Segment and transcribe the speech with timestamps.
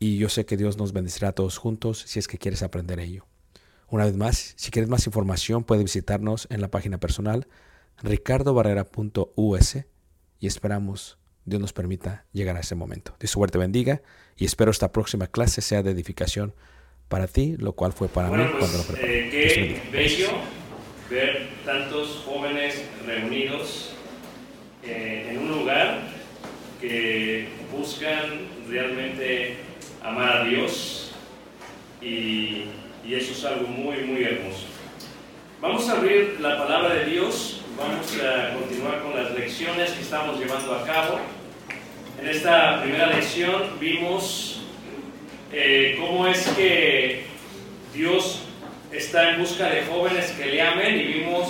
[0.00, 2.98] y yo sé que Dios nos bendecirá a todos juntos si es que quieres aprender
[2.98, 3.26] ello.
[3.88, 7.46] Una vez más, si quieres más información, puedes visitarnos en la página personal
[8.02, 9.76] ricardobarrera.us
[10.38, 13.14] y esperamos Dios nos permita llegar a ese momento.
[13.20, 14.02] Dios suerte bendiga
[14.36, 16.54] y espero esta próxima clase sea de edificación
[17.08, 19.26] para ti, lo cual fue para Bueno, mí pues, cuando lo preparé.
[19.26, 20.28] eh, qué bello
[21.10, 23.90] ver tantos jóvenes reunidos
[24.84, 26.02] eh, en un lugar
[26.80, 28.22] que buscan
[28.68, 29.56] realmente
[30.02, 31.10] amar a Dios
[32.00, 32.64] y,
[33.04, 34.64] y eso es algo muy, muy hermoso.
[35.60, 40.38] Vamos a abrir la palabra de Dios, vamos a continuar con las lecciones que estamos
[40.38, 41.18] llevando a cabo.
[42.20, 44.60] En esta primera lección vimos
[45.52, 47.24] eh, cómo es que
[47.94, 48.42] Dios
[48.92, 51.48] está en busca de jóvenes que le amen y vimos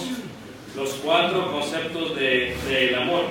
[0.76, 3.24] los cuatro conceptos de- del amor.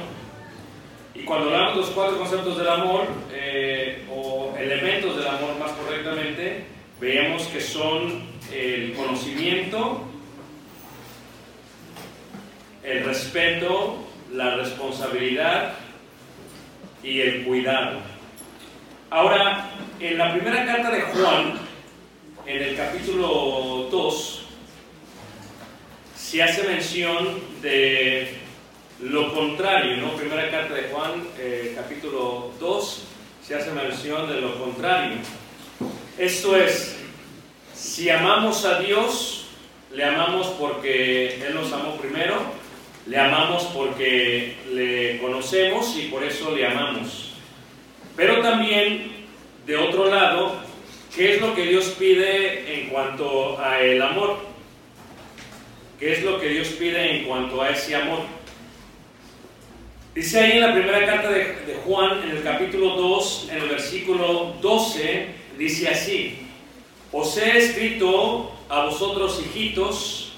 [1.19, 5.71] Y cuando hablamos de los cuatro conceptos del amor, eh, o elementos del amor más
[5.73, 6.63] correctamente,
[6.99, 8.23] veíamos que son
[8.53, 10.07] el conocimiento,
[12.83, 13.97] el respeto,
[14.31, 15.73] la responsabilidad
[17.03, 17.99] y el cuidado.
[19.09, 21.59] Ahora, en la primera carta de Juan,
[22.45, 24.45] en el capítulo 2,
[26.15, 28.38] se hace mención de
[29.01, 30.13] lo contrario, ¿no?
[30.15, 33.03] Primera carta de Juan, eh, capítulo 2,
[33.45, 35.17] se hace mención de lo contrario.
[36.17, 36.97] Esto es,
[37.73, 39.47] si amamos a Dios,
[39.93, 42.35] le amamos porque Él nos amó primero,
[43.05, 47.35] le amamos porque le conocemos y por eso le amamos.
[48.17, 49.27] Pero también,
[49.65, 50.59] de otro lado,
[51.15, 54.39] ¿qué es lo que Dios pide en cuanto a el amor?
[55.97, 58.38] ¿Qué es lo que Dios pide en cuanto a ese amor?
[60.19, 64.53] Dice ahí en la primera carta de, Juan, en el capítulo 2, en el versículo
[64.61, 65.27] 12,
[65.57, 66.39] dice así,
[67.09, 70.33] os he escrito a vosotros hijitos,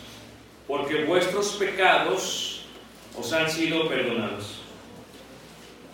[0.67, 2.61] porque vuestros pecados
[3.17, 4.61] os han sido perdonados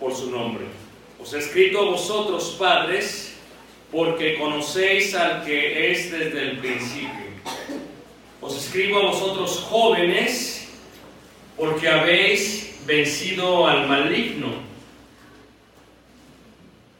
[0.01, 0.65] por su nombre.
[1.17, 3.37] Os he escrito a vosotros padres,
[3.89, 7.27] porque conocéis al que es desde el principio.
[8.41, 10.67] Os escribo a vosotros jóvenes,
[11.55, 14.47] porque habéis vencido al maligno.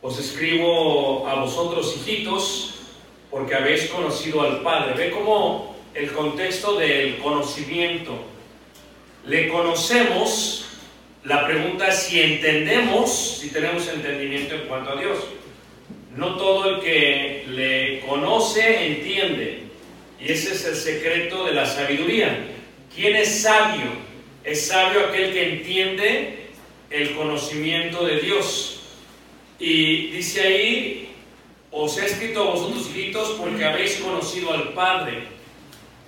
[0.01, 2.75] Os escribo a vosotros, hijitos,
[3.31, 4.93] porque habéis conocido al Padre.
[4.95, 8.13] Ve cómo el contexto del conocimiento.
[9.25, 10.65] Le conocemos,
[11.23, 15.19] la pregunta es si entendemos, si tenemos entendimiento en cuanto a Dios.
[16.15, 19.63] No todo el que le conoce entiende.
[20.19, 22.45] Y ese es el secreto de la sabiduría.
[22.93, 24.06] ¿Quién es sabio?
[24.47, 26.47] Es sabio aquel que entiende
[26.89, 28.79] el conocimiento de Dios.
[29.59, 31.09] Y dice ahí,
[31.69, 35.23] os he escrito a vosotros hijitos porque habéis conocido al Padre.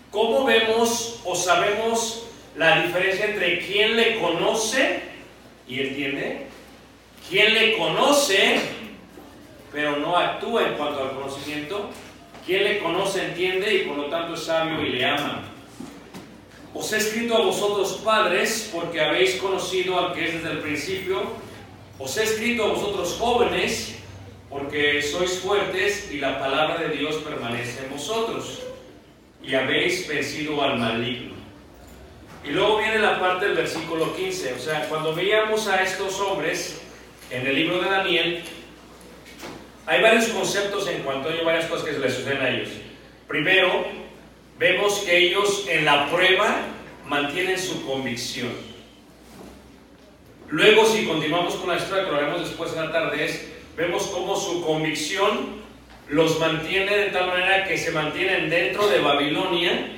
[0.09, 5.01] ¿Cómo vemos o sabemos la diferencia entre quien le conoce
[5.67, 6.45] y entiende?
[7.29, 8.61] Quien le conoce,
[9.73, 11.89] pero no actúa en cuanto al conocimiento.
[12.45, 15.48] Quien le conoce, entiende y por lo tanto es sabio y le ama.
[16.73, 21.21] Os he escrito a vosotros padres porque habéis conocido al que es desde el principio.
[21.97, 23.95] Os he escrito a vosotros jóvenes
[24.49, 28.59] porque sois fuertes y la palabra de Dios permanece en vosotros
[29.43, 31.33] y habéis vencido al maligno.
[32.43, 34.53] Y luego viene la parte del versículo 15.
[34.53, 36.79] O sea, cuando veíamos a estos hombres
[37.31, 38.43] en el libro de Daniel,
[39.85, 42.69] hay varios conceptos en cuanto a varias cosas que se les suceden a ellos.
[43.27, 43.85] Primero,
[44.59, 46.67] vemos que ellos en la prueba
[47.07, 48.51] mantienen su convicción.
[50.49, 53.47] Luego, si continuamos con la historia, que lo haremos después en la tarde, es,
[53.77, 55.59] vemos cómo su convicción
[56.09, 59.91] los mantiene de tal manera que se mantienen dentro de Babilonia,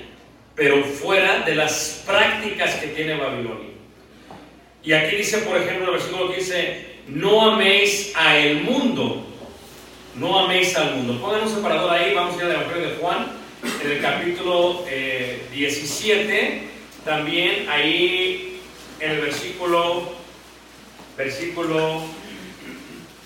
[0.56, 3.72] pero fuera de las prácticas que tiene Babilonia.
[4.84, 9.26] Y aquí dice, por ejemplo, el versículo que dice, no améis a el mundo,
[10.16, 11.20] no améis al mundo.
[11.22, 13.41] Pongan un separador ahí, vamos a ir al Evangelio de Juan,
[13.84, 16.68] en el capítulo eh, 17,
[17.06, 18.60] también ahí
[19.00, 20.14] en el versículo,
[21.18, 22.02] versículo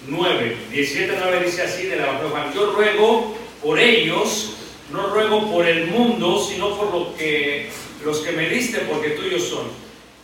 [0.07, 4.53] 9, 17, 9 dice así de la de Juan, yo ruego por ellos,
[4.91, 7.69] no ruego por el mundo, sino por lo que,
[8.03, 9.67] los que me diste, porque tuyos son.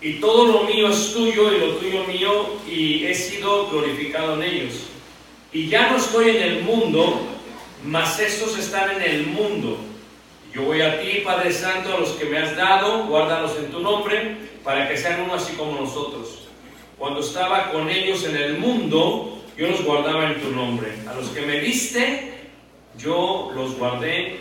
[0.01, 4.43] Y todo lo mío es tuyo y lo tuyo mío, y he sido glorificado en
[4.43, 4.73] ellos.
[5.51, 7.21] Y ya no estoy en el mundo,
[7.85, 9.90] mas estos están en el mundo.
[10.53, 13.79] Yo voy a ti, Padre Santo, a los que me has dado, guárdalos en tu
[13.79, 16.49] nombre, para que sean uno así como nosotros.
[16.97, 20.89] Cuando estaba con ellos en el mundo, yo los guardaba en tu nombre.
[21.09, 22.33] A los que me diste,
[22.97, 24.39] yo los guardé,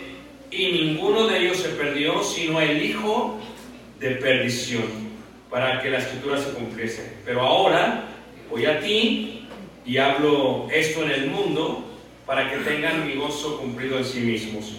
[0.51, 3.39] y ninguno de ellos se perdió, sino el hijo
[3.97, 4.83] de perdición,
[5.49, 7.19] para que la escritura se cumpliese.
[7.23, 8.09] Pero ahora
[8.49, 9.47] voy a ti
[9.85, 11.85] y hablo esto en el mundo,
[12.25, 14.73] para que tengan mi gozo cumplido en sí mismos.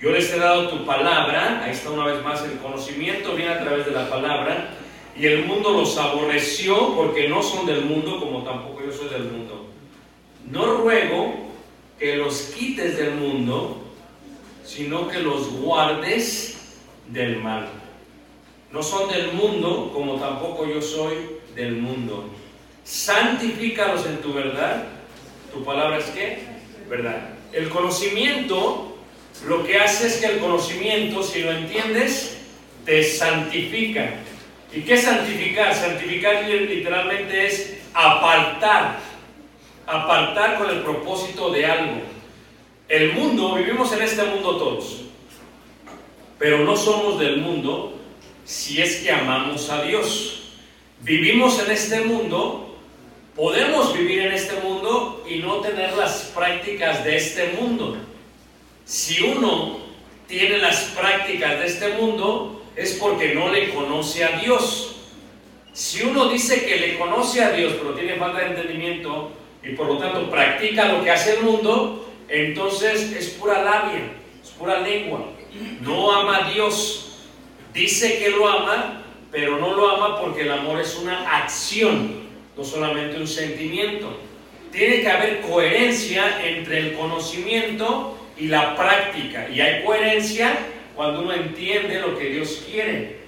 [0.00, 3.60] Yo les he dado tu palabra, ahí está una vez más el conocimiento, viene a
[3.60, 4.70] través de la palabra,
[5.16, 9.24] y el mundo los aborreció porque no son del mundo como tampoco yo soy del
[9.24, 9.66] mundo.
[10.48, 11.34] No ruego
[11.98, 13.82] que los quites del mundo,
[14.64, 16.76] sino que los guardes
[17.08, 17.68] del mal.
[18.70, 21.14] No son del mundo como tampoco yo soy
[21.56, 22.28] del mundo.
[22.84, 24.84] Santifícalos en tu verdad.
[25.52, 26.44] Tu palabra es qué?
[26.88, 27.30] Verdad.
[27.52, 28.87] El conocimiento
[29.46, 32.38] lo que hace es que el conocimiento, si lo entiendes,
[32.84, 34.14] te santifica.
[34.72, 35.74] ¿Y qué es santificar?
[35.74, 38.98] Santificar literalmente es apartar,
[39.86, 42.02] apartar con el propósito de algo.
[42.88, 45.02] El mundo, vivimos en este mundo todos,
[46.38, 47.98] pero no somos del mundo
[48.44, 50.54] si es que amamos a Dios.
[51.00, 52.78] Vivimos en este mundo,
[53.36, 57.98] podemos vivir en este mundo y no tener las prácticas de este mundo.
[58.88, 59.80] Si uno
[60.26, 64.96] tiene las prácticas de este mundo, es porque no le conoce a Dios.
[65.74, 69.30] Si uno dice que le conoce a Dios, pero tiene falta de entendimiento,
[69.62, 74.10] y por lo tanto practica lo que hace el mundo, entonces es pura labia,
[74.42, 75.32] es pura lengua.
[75.82, 77.18] No ama a Dios.
[77.74, 82.22] Dice que lo ama, pero no lo ama porque el amor es una acción,
[82.56, 84.18] no solamente un sentimiento.
[84.72, 89.48] Tiene que haber coherencia entre el conocimiento y la práctica.
[89.48, 90.56] Y hay coherencia
[90.94, 93.18] cuando uno entiende lo que Dios quiere.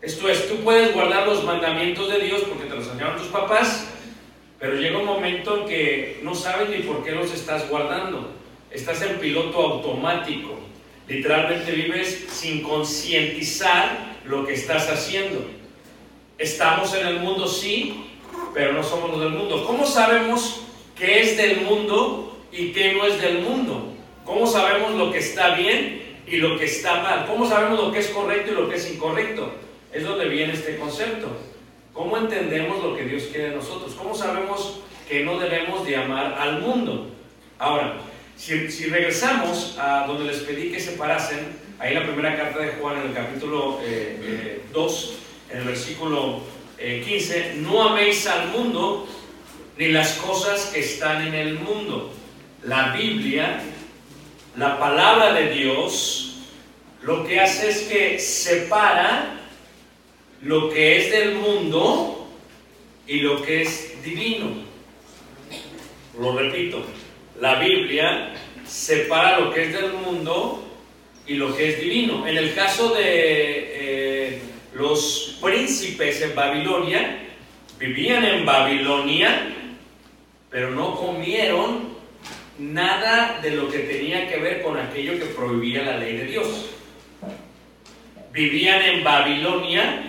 [0.00, 3.88] Esto es, tú puedes guardar los mandamientos de Dios porque te los enseñaron tus papás,
[4.58, 8.32] pero llega un momento en que no sabes ni por qué los estás guardando.
[8.70, 10.58] Estás en piloto automático.
[11.08, 15.46] Literalmente vives sin concientizar lo que estás haciendo.
[16.36, 18.04] Estamos en el mundo, sí,
[18.52, 19.64] pero no somos los del mundo.
[19.66, 20.64] ¿Cómo sabemos
[20.98, 23.93] qué es del mundo y qué no es del mundo?
[24.24, 27.26] ¿Cómo sabemos lo que está bien y lo que está mal?
[27.26, 29.52] ¿Cómo sabemos lo que es correcto y lo que es incorrecto?
[29.92, 31.28] Es donde viene este concepto.
[31.92, 33.94] ¿Cómo entendemos lo que Dios quiere de nosotros?
[33.94, 37.10] ¿Cómo sabemos que no debemos de amar al mundo?
[37.58, 37.98] Ahora,
[38.36, 42.72] si, si regresamos a donde les pedí que se parasen, ahí la primera carta de
[42.72, 44.62] Juan, en el capítulo 2, eh, eh,
[45.52, 46.40] en el versículo
[46.78, 49.06] eh, 15, no améis al mundo
[49.76, 52.12] ni las cosas que están en el mundo.
[52.64, 53.60] La Biblia,
[54.56, 56.36] la palabra de Dios,
[57.02, 59.40] lo que hace es que separa
[60.42, 62.28] lo que es del mundo
[63.06, 64.64] y lo que es divino.
[66.18, 66.84] Lo repito,
[67.40, 68.32] la Biblia
[68.64, 70.64] separa lo que es del mundo
[71.26, 72.26] y lo que es divino.
[72.26, 74.42] En el caso de eh,
[74.74, 77.18] los príncipes en Babilonia,
[77.78, 79.52] vivían en Babilonia,
[80.48, 81.93] pero no comieron
[82.58, 86.66] nada de lo que tenía que ver con aquello que prohibía la ley de Dios.
[88.32, 90.02] Vivían en Babilonia,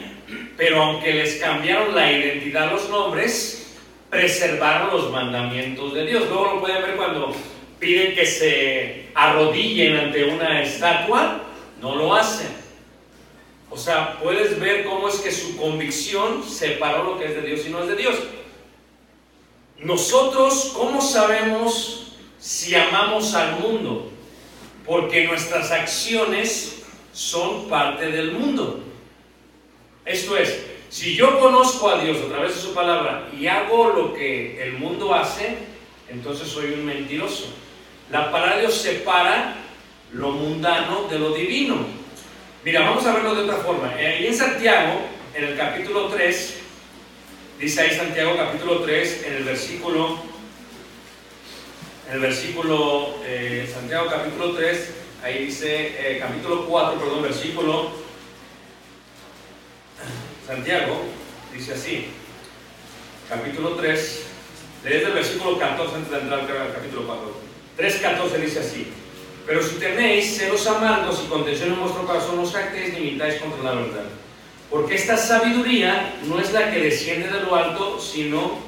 [0.57, 3.77] pero aunque les cambiaron la identidad, los nombres,
[4.09, 6.23] preservaron los mandamientos de Dios.
[6.27, 7.35] Luego lo pueden ver cuando
[7.79, 11.43] piden que se arrodillen ante una estatua,
[11.81, 12.65] no lo hacen.
[13.69, 17.65] O sea, puedes ver cómo es que su convicción separó lo que es de Dios
[17.67, 18.15] y no es de Dios.
[19.79, 22.04] Nosotros, ¿cómo sabemos
[22.45, 24.11] si amamos al mundo?
[24.85, 28.83] Porque nuestras acciones son parte del mundo.
[30.05, 34.13] Esto es, si yo conozco a Dios a través de su palabra y hago lo
[34.13, 35.57] que el mundo hace,
[36.07, 37.47] entonces soy un mentiroso.
[38.11, 39.55] La palabra de Dios separa
[40.13, 41.77] lo mundano de lo divino.
[42.63, 43.89] Mira, vamos a verlo de otra forma.
[43.89, 45.01] Ahí en Santiago,
[45.33, 46.57] en el capítulo 3,
[47.59, 50.34] dice ahí Santiago capítulo 3, en el versículo,
[52.07, 54.89] en el versículo, eh, Santiago capítulo 3,
[55.23, 57.91] ahí dice, eh, capítulo 4, perdón, versículo,
[60.45, 61.01] Santiago,
[61.53, 62.07] dice así,
[63.27, 64.23] capítulo 3,
[64.83, 67.45] desde el versículo 14 antes de entrar al capítulo 4.
[67.77, 68.87] 3.14 dice así,
[69.47, 73.41] pero si tenéis celos amargos y contención en vuestro corazón, no os jactéis ni mintáis
[73.41, 74.05] contra la verdad.
[74.69, 78.59] Porque esta sabiduría no es la que desciende de lo alto, sino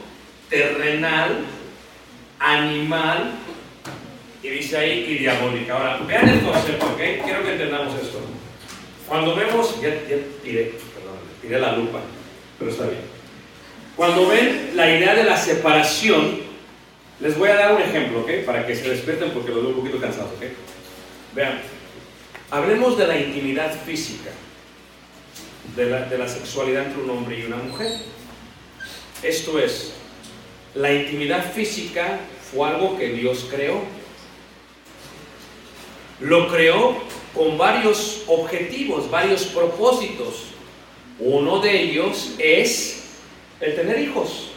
[0.49, 1.45] terrenal,
[2.39, 3.31] animal,
[4.43, 5.73] y dice ahí, y diabólica.
[5.73, 6.97] Ahora, vean el concepto, ¿ok?
[7.23, 8.19] Quiero que entendamos esto.
[9.07, 9.89] Cuando vemos, ya,
[10.43, 11.99] tiré, perdón, tiré la lupa,
[12.59, 13.01] pero está bien.
[13.95, 16.39] Cuando ven la idea de la separación,
[17.19, 18.29] les voy a dar un ejemplo, ¿ok?
[18.45, 20.43] Para que se despierten porque los veo un poquito cansados, ¿ok?
[21.33, 21.59] Vean,
[22.51, 24.29] hablemos de la intimidad física,
[25.75, 27.91] de la, de la sexualidad entre un hombre y una mujer.
[29.23, 29.93] Esto es,
[30.77, 32.19] la intimidad física
[32.51, 33.81] fue algo que Dios creó.
[36.19, 36.97] Lo creó
[37.33, 40.45] con varios objetivos, varios propósitos.
[41.19, 43.05] Uno de ellos es
[43.59, 44.49] el tener hijos.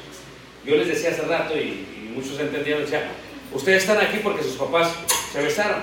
[0.64, 2.84] Yo les decía hace rato y, muchos entendieron,
[3.54, 4.92] ustedes están aquí porque sus papás
[5.32, 5.82] se besaron.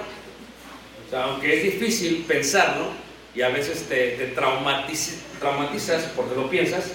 [1.05, 2.89] O sea, aunque es difícil pensarlo
[3.33, 6.91] y a veces te, te traumatiz- traumatizas porque lo piensas,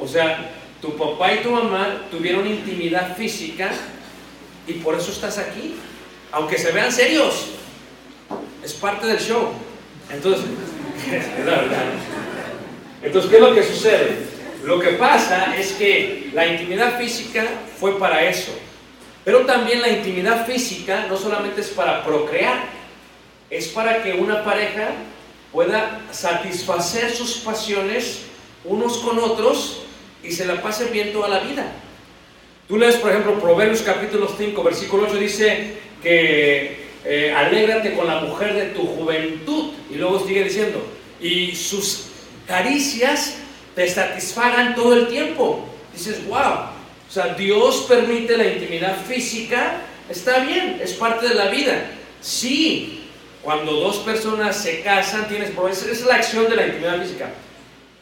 [0.00, 0.50] o sea,
[0.84, 3.70] tu papá y tu mamá tuvieron intimidad física
[4.66, 5.76] y por eso estás aquí,
[6.30, 7.46] aunque se vean serios.
[8.62, 9.52] Es parte del show.
[10.10, 10.44] Entonces.
[13.02, 14.18] Entonces, ¿qué es lo que sucede?
[14.64, 17.46] Lo que pasa es que la intimidad física
[17.80, 18.52] fue para eso.
[19.24, 22.58] Pero también la intimidad física no solamente es para procrear,
[23.48, 24.90] es para que una pareja
[25.50, 28.20] pueda satisfacer sus pasiones
[28.64, 29.83] unos con otros
[30.24, 31.72] y se la pase bien toda la vida.
[32.68, 38.20] Tú lees, por ejemplo, Proverbios capítulo 5, versículo 8, dice que eh, alégrate con la
[38.20, 39.72] mujer de tu juventud.
[39.90, 40.82] Y luego sigue diciendo,
[41.20, 42.06] y sus
[42.46, 43.36] caricias
[43.74, 45.68] te satisfagan todo el tiempo.
[45.92, 46.74] Dices, wow.
[47.08, 51.90] O sea, Dios permite la intimidad física, está bien, es parte de la vida.
[52.20, 53.04] Sí,
[53.42, 57.30] cuando dos personas se casan, tienes esa es la acción de la intimidad física.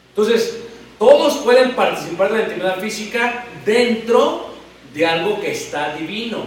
[0.09, 0.55] Entonces,
[1.03, 4.53] todos pueden participar de la intimidad física dentro
[4.93, 6.45] de algo que está divino,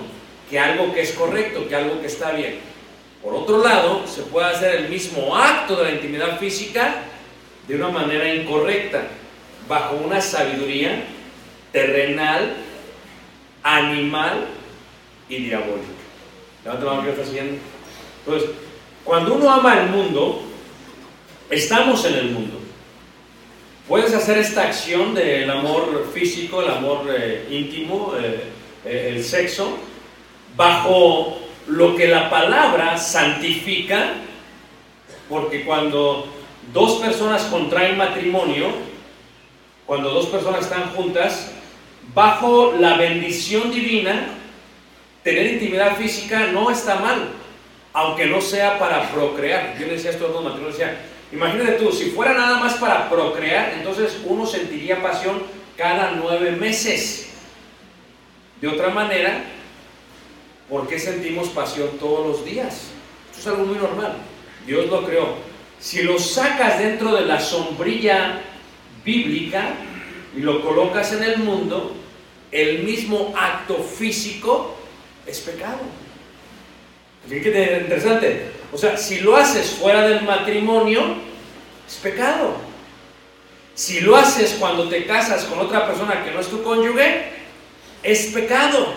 [0.49, 2.61] que algo que es correcto, que algo que está bien.
[3.23, 7.03] Por otro lado, se puede hacer el mismo acto de la intimidad física
[7.69, 9.09] de una manera incorrecta,
[9.69, 11.05] bajo una sabiduría
[11.71, 12.55] terrenal,
[13.63, 14.47] animal
[15.29, 15.85] y diabólica.
[16.65, 17.59] Levanta la mano que está siguiendo.
[18.25, 18.51] Entonces,
[19.05, 20.41] cuando uno ama el mundo,
[21.51, 22.65] estamos en el mundo.
[23.88, 28.43] Puedes hacer esta acción del amor físico, el amor eh, íntimo, eh,
[28.85, 29.78] eh, el sexo,
[30.57, 31.38] bajo
[31.69, 34.14] lo que la palabra santifica,
[35.28, 36.26] porque cuando
[36.73, 38.73] dos personas contraen matrimonio,
[39.87, 41.52] cuando dos personas están juntas,
[42.12, 44.31] bajo la bendición divina,
[45.23, 47.28] tener intimidad física no está mal,
[47.93, 49.76] aunque no sea para procrear.
[49.78, 50.99] Yo decía esto a los matrimonios, decía,
[51.33, 55.42] imagínate tú, si fuera nada más para procrear, entonces uno sentiría pasión
[55.76, 57.28] cada nueve meses.
[58.61, 59.45] De otra manera,
[60.68, 62.88] ¿por qué sentimos pasión todos los días?
[63.30, 64.16] Esto es algo muy normal.
[64.66, 65.35] Dios lo creó.
[65.78, 68.40] Si lo sacas dentro de la sombrilla
[69.04, 69.75] bíblica
[70.37, 71.95] y lo colocas en el mundo,
[72.50, 74.76] el mismo acto físico
[75.26, 75.80] es pecado.
[77.28, 78.50] Fíjate qué interesante.
[78.76, 81.00] O sea, si lo haces fuera del matrimonio,
[81.88, 82.56] es pecado.
[83.75, 87.25] Si lo haces cuando te casas con otra persona que no es tu cónyuge,
[88.02, 88.92] es pecado.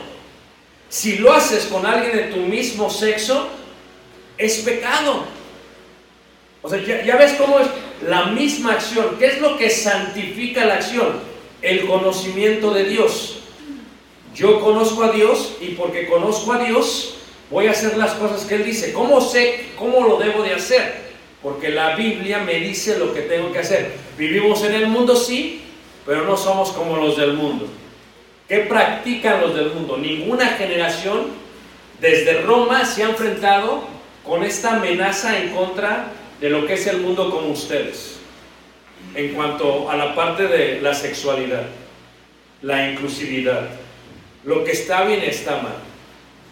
[0.90, 3.48] Si lo haces con alguien de tu mismo sexo,
[4.38, 5.24] es pecado.
[6.62, 7.68] O sea, ya, ves cómo es
[8.06, 9.16] la misma acción.
[9.18, 11.22] ¿Qué es lo que santifica la acción?
[11.62, 13.38] El conocimiento de Dios.
[14.36, 17.19] Yo conozco a Dios y porque conozco a Dios
[17.50, 18.94] voy a hacer las cosas que Él dice.
[18.94, 21.10] ¿Cómo sé cómo lo debo de hacer?
[21.42, 23.94] Porque la Biblia me dice lo que tengo que hacer.
[24.18, 25.62] Vivimos en el mundo, sí,
[26.06, 27.68] pero no somos como los del mundo.
[28.48, 29.98] ¿Qué practican los del mundo?
[29.98, 31.28] Ninguna generación
[32.02, 33.84] desde Roma se ha enfrentado
[34.26, 38.20] con esta amenaza en contra de lo que es el mundo como ustedes,
[39.16, 41.66] en cuanto a la parte de la sexualidad,
[42.62, 43.70] la inclusividad.
[44.46, 45.89] Lo que está bien está mal.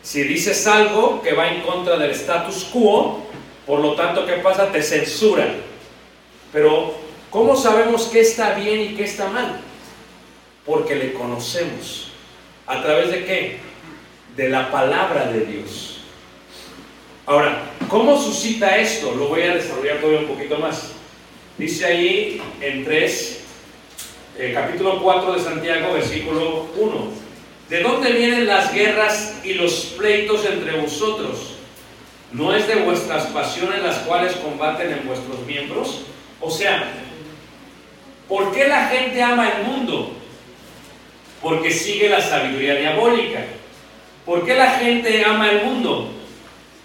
[0.08, 3.26] Si dices algo que va en contra del status quo,
[3.65, 4.72] por lo tanto, ¿qué pasa?
[4.72, 5.58] Te censuran.
[6.54, 6.93] Pero,
[7.30, 9.60] ¿cómo sabemos qué está bien y qué está mal?
[10.65, 12.13] Porque le conocemos.
[12.67, 13.58] ¿A través de qué?
[14.38, 16.00] De la palabra de Dios.
[17.26, 19.13] Ahora, ¿cómo suscita esto?
[19.13, 20.93] Lo voy a desarrollar todavía un poquito más.
[21.58, 23.43] Dice ahí en 3,
[24.38, 27.16] eh, capítulo 4 de Santiago, versículo 1.
[27.69, 31.56] ¿De dónde vienen las guerras y los pleitos entre vosotros?
[32.32, 36.01] ¿No es de vuestras pasiones las cuales combaten en vuestros miembros?
[36.39, 36.93] O sea,
[38.30, 40.13] ¿por qué la gente ama el mundo?
[41.41, 43.45] Porque sigue la sabiduría diabólica.
[44.25, 46.12] ¿Por qué la gente ama el mundo?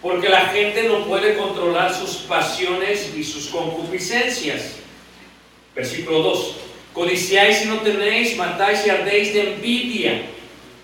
[0.01, 4.77] Porque la gente no puede controlar sus pasiones y sus concupiscencias.
[5.77, 6.57] Versículo 2.
[6.93, 10.23] Codiciáis y no tenéis, matáis y ardéis de envidia.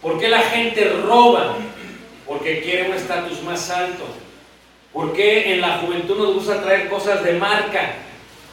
[0.03, 1.57] ¿Por qué la gente roba?
[2.27, 4.05] Porque quiere un estatus más alto.
[4.93, 7.95] ¿Por qué en la juventud nos gusta traer cosas de marca?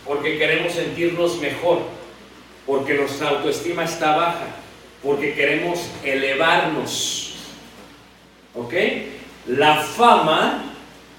[0.05, 1.79] Porque queremos sentirnos mejor.
[2.65, 4.47] Porque nuestra autoestima está baja.
[5.03, 7.36] Porque queremos elevarnos.
[8.55, 8.73] ¿Ok?
[9.47, 10.63] La fama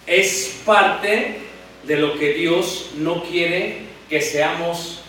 [0.06, 1.40] es parte
[1.84, 5.02] de lo que Dios no quiere que seamos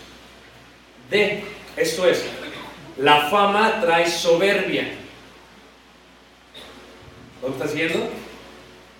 [1.10, 1.42] de.
[1.76, 2.24] Esto es,
[2.98, 4.88] la fama trae soberbia.
[7.42, 8.08] ¿Lo estás viendo?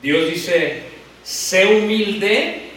[0.03, 0.83] Dios dice,
[1.25, 2.71] sé humilde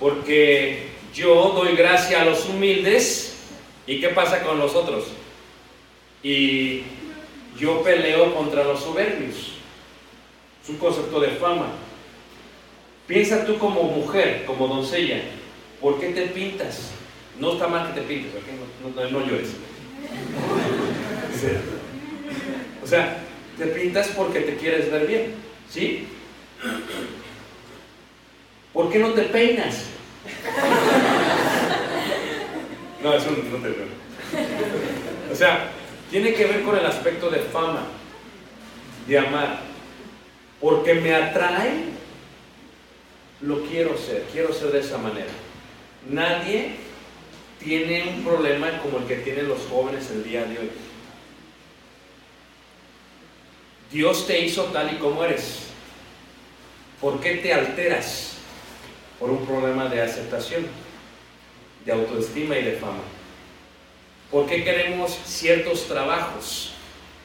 [0.00, 3.36] porque yo doy gracia a los humildes.
[3.86, 5.04] ¿Y qué pasa con los otros?
[6.22, 6.84] Y
[7.58, 9.52] yo peleo contra los soberbios.
[10.62, 11.66] Es un concepto de fama.
[13.06, 15.20] Piensa tú como mujer, como doncella,
[15.80, 16.92] ¿por qué te pintas?
[17.38, 18.96] No está mal que te pintes, ¿ok?
[18.96, 19.50] No, no, no llores.
[22.82, 23.18] O sea,
[23.58, 25.34] te pintas porque te quieres ver bien,
[25.70, 26.06] ¿sí?
[28.72, 29.84] ¿Por qué no te peinas?
[33.02, 33.86] No, eso no te veo.
[35.30, 35.68] O sea,
[36.10, 37.82] tiene que ver con el aspecto de fama,
[39.06, 39.60] de amar.
[40.58, 41.84] Porque me atrae,
[43.42, 45.26] lo quiero ser, quiero ser de esa manera.
[46.08, 46.76] Nadie
[47.62, 50.70] tiene un problema como el que tienen los jóvenes el día de hoy.
[53.94, 55.68] Dios te hizo tal y como eres.
[57.00, 58.32] ¿Por qué te alteras?
[59.20, 60.66] Por un problema de aceptación,
[61.86, 63.04] de autoestima y de fama.
[64.32, 66.72] ¿Por qué queremos ciertos trabajos?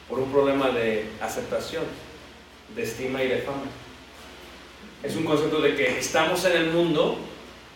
[0.08, 1.82] Por un problema de aceptación,
[2.76, 3.66] de estima y de fama.
[5.02, 7.18] Es un concepto de que estamos en el mundo,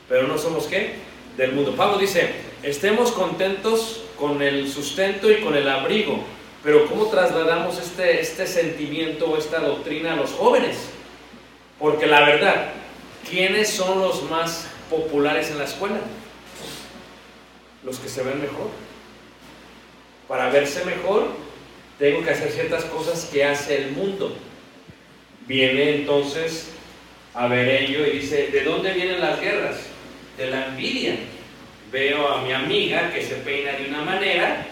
[0.09, 0.95] pero no somos qué?
[1.37, 1.75] Del mundo.
[1.75, 2.31] Pablo dice,
[2.63, 6.23] estemos contentos con el sustento y con el abrigo,
[6.65, 10.89] pero ¿cómo trasladamos este, este sentimiento esta doctrina a los jóvenes?
[11.79, 12.71] Porque la verdad,
[13.29, 16.01] ¿quiénes son los más populares en la escuela?
[17.85, 18.71] Los que se ven mejor.
[20.27, 21.29] Para verse mejor,
[21.99, 24.35] tengo que hacer ciertas cosas que hace el mundo.
[25.47, 26.71] Viene entonces
[27.35, 29.77] a ver ello y dice, ¿de dónde vienen las guerras?
[30.39, 31.17] De la envidia.
[31.93, 34.67] Veo a mi amiga que se peina de una manera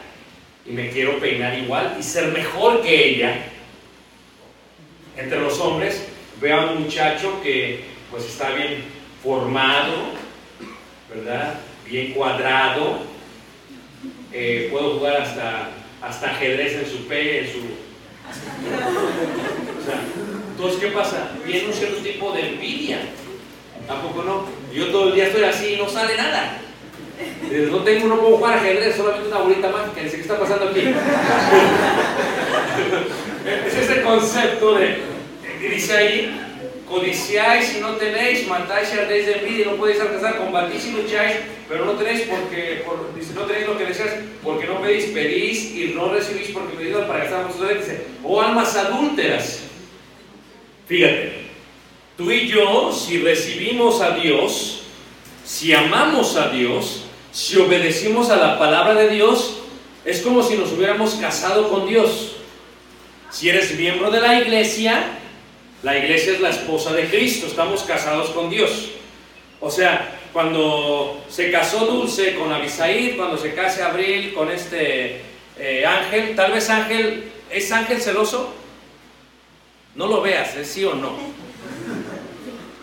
[0.65, 3.47] y me quiero peinar igual y ser mejor que ella.
[5.17, 6.07] Entre los hombres
[6.41, 8.85] veo a un muchacho que pues está bien
[9.23, 10.13] formado,
[11.13, 11.55] ¿verdad?
[11.87, 13.01] Bien cuadrado.
[14.33, 15.71] Eh, puedo jugar hasta,
[16.01, 17.59] hasta ajedrez en su pe, en su...
[20.53, 21.33] Entonces, ¿qué pasa?
[21.45, 22.99] Viene un cierto tipo de envidia.
[23.87, 24.47] ¿Tampoco no?
[24.73, 26.62] Yo todo el día estoy así y no sale nada.
[27.71, 30.01] No tengo, no puedo jugar ajedrez, solamente una bolita mágica.
[30.03, 30.81] Dice, ¿qué está pasando aquí?
[33.67, 34.99] es ese concepto de,
[35.61, 36.41] dice ahí,
[36.89, 40.93] codiciáis y no tenéis, matáis y ardéis de envidia y no podéis alcanzar, combatís y
[40.93, 41.37] lucháis,
[41.69, 45.75] pero no tenéis porque, por, dice, no tenéis lo que deseáis, porque no pedís, pedís
[45.75, 47.79] y no recibís porque pedís para gastar vosotros.
[47.79, 49.61] Dice, oh almas adúlteras.
[50.87, 51.33] Fíjate,
[52.17, 54.83] tú y yo, si recibimos a Dios,
[55.45, 57.02] si amamos a Dios,
[57.33, 59.57] si obedecimos a la palabra de Dios,
[60.05, 62.37] es como si nos hubiéramos casado con Dios.
[63.31, 65.19] Si eres miembro de la iglesia,
[65.83, 68.91] la iglesia es la esposa de Cristo, estamos casados con Dios.
[69.61, 75.23] O sea, cuando se casó Dulce con Abisaid, cuando se case Abril con este
[75.59, 78.53] eh, Ángel, tal vez Ángel, ¿es Ángel celoso?
[79.95, 81.17] No lo veas, ¿es sí o no?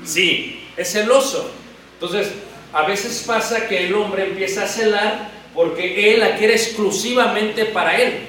[0.04, 1.52] Sí, es celoso.
[1.94, 2.32] Entonces,
[2.72, 8.00] a veces pasa que el hombre empieza a celar porque él la quiere exclusivamente para
[8.00, 8.28] él.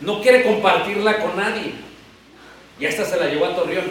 [0.00, 1.72] No quiere compartirla con nadie.
[2.78, 3.84] Y hasta se la llevó a Torreón.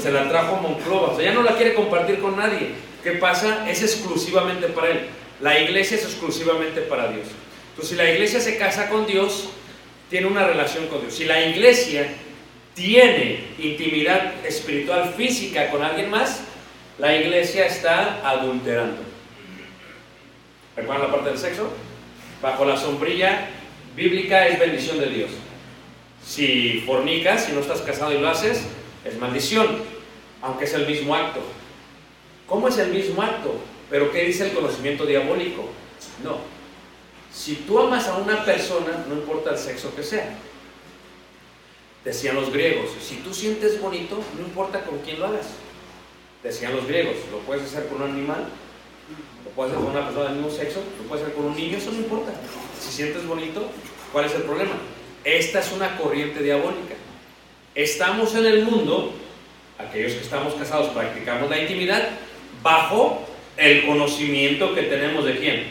[0.00, 1.12] Se la trajo a Monclova.
[1.12, 2.70] O sea, ya no la quiere compartir con nadie.
[3.02, 3.68] ¿Qué pasa?
[3.70, 5.06] Es exclusivamente para él.
[5.40, 7.26] La iglesia es exclusivamente para Dios.
[7.70, 9.48] Entonces, si la iglesia se casa con Dios,
[10.10, 11.14] tiene una relación con Dios.
[11.14, 12.08] Si la iglesia
[12.74, 16.42] tiene intimidad espiritual física con alguien más,
[16.98, 19.02] la iglesia está adulterando.
[20.76, 21.70] ¿Recuerdan la parte del sexo?
[22.42, 23.48] Bajo la sombrilla
[23.96, 25.30] bíblica es bendición de Dios.
[26.24, 28.66] Si fornicas, si no estás casado y lo haces,
[29.04, 29.82] es maldición,
[30.42, 31.40] aunque es el mismo acto.
[32.46, 33.54] ¿Cómo es el mismo acto?
[33.90, 35.68] ¿Pero qué dice el conocimiento diabólico?
[36.22, 36.38] No.
[37.32, 40.36] Si tú amas a una persona, no importa el sexo que sea.
[42.04, 45.46] Decían los griegos, si tú sientes bonito, no importa con quién lo hagas.
[46.44, 48.44] Decían los griegos, lo puedes hacer con un animal,
[49.46, 51.78] lo puedes hacer con una persona del mismo sexo, lo puedes hacer con un niño,
[51.78, 52.32] eso no importa.
[52.78, 53.70] Si sientes bonito,
[54.12, 54.74] ¿cuál es el problema?
[55.24, 56.96] Esta es una corriente diabólica.
[57.74, 59.14] Estamos en el mundo,
[59.78, 62.10] aquellos que estamos casados practicamos la intimidad,
[62.62, 63.22] bajo
[63.56, 65.64] el conocimiento que tenemos de quién?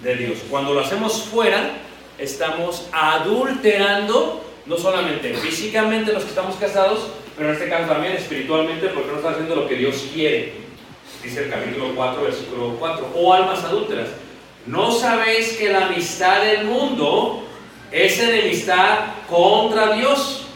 [0.00, 0.38] De Dios.
[0.48, 1.72] Cuando lo hacemos fuera,
[2.18, 8.88] estamos adulterando no solamente físicamente los que estamos casados, pero en este caso también espiritualmente,
[8.88, 10.52] porque no está haciendo lo que Dios quiere.
[11.22, 13.12] Dice el capítulo 4, versículo 4.
[13.14, 14.08] O almas adúlteras,
[14.66, 17.44] ¿no sabéis que la amistad del mundo
[17.92, 20.46] es enemistad contra Dios?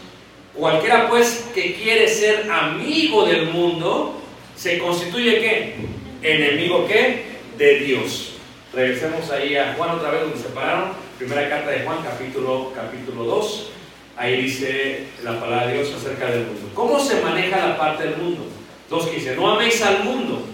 [0.55, 4.21] Cualquiera pues que quiere ser amigo del mundo,
[4.57, 5.75] se constituye qué?
[6.23, 7.25] Enemigo qué?
[7.59, 8.35] De Dios.
[8.73, 10.93] Regresemos ahí a Juan otra vez donde se pararon.
[11.19, 13.71] Primera carta de Juan, capítulo, capítulo 2.
[14.17, 16.71] Ahí dice la palabra de Dios acerca del mundo.
[16.75, 18.47] ¿Cómo se maneja la parte del mundo?
[18.91, 19.37] 2.15.
[19.37, 20.45] No améis al mundo.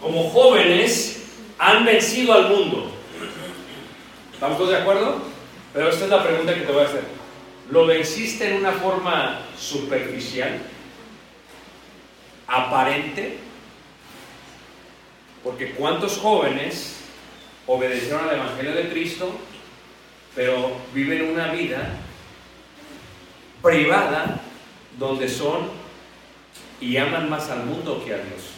[0.00, 1.24] Como jóvenes
[1.58, 2.90] han vencido al mundo.
[4.32, 5.22] ¿Estamos todos de acuerdo?
[5.72, 7.04] Pero esta es la pregunta que te voy a hacer.
[7.70, 10.58] ¿Lo venciste en una forma superficial?
[12.46, 13.38] ¿Aparente?
[15.42, 16.96] Porque ¿cuántos jóvenes
[17.66, 19.30] obedecieron al Evangelio de Cristo,
[20.34, 22.00] pero viven una vida
[23.66, 24.40] privada
[24.98, 25.68] donde son
[26.80, 28.52] y aman más al mundo que a Dios.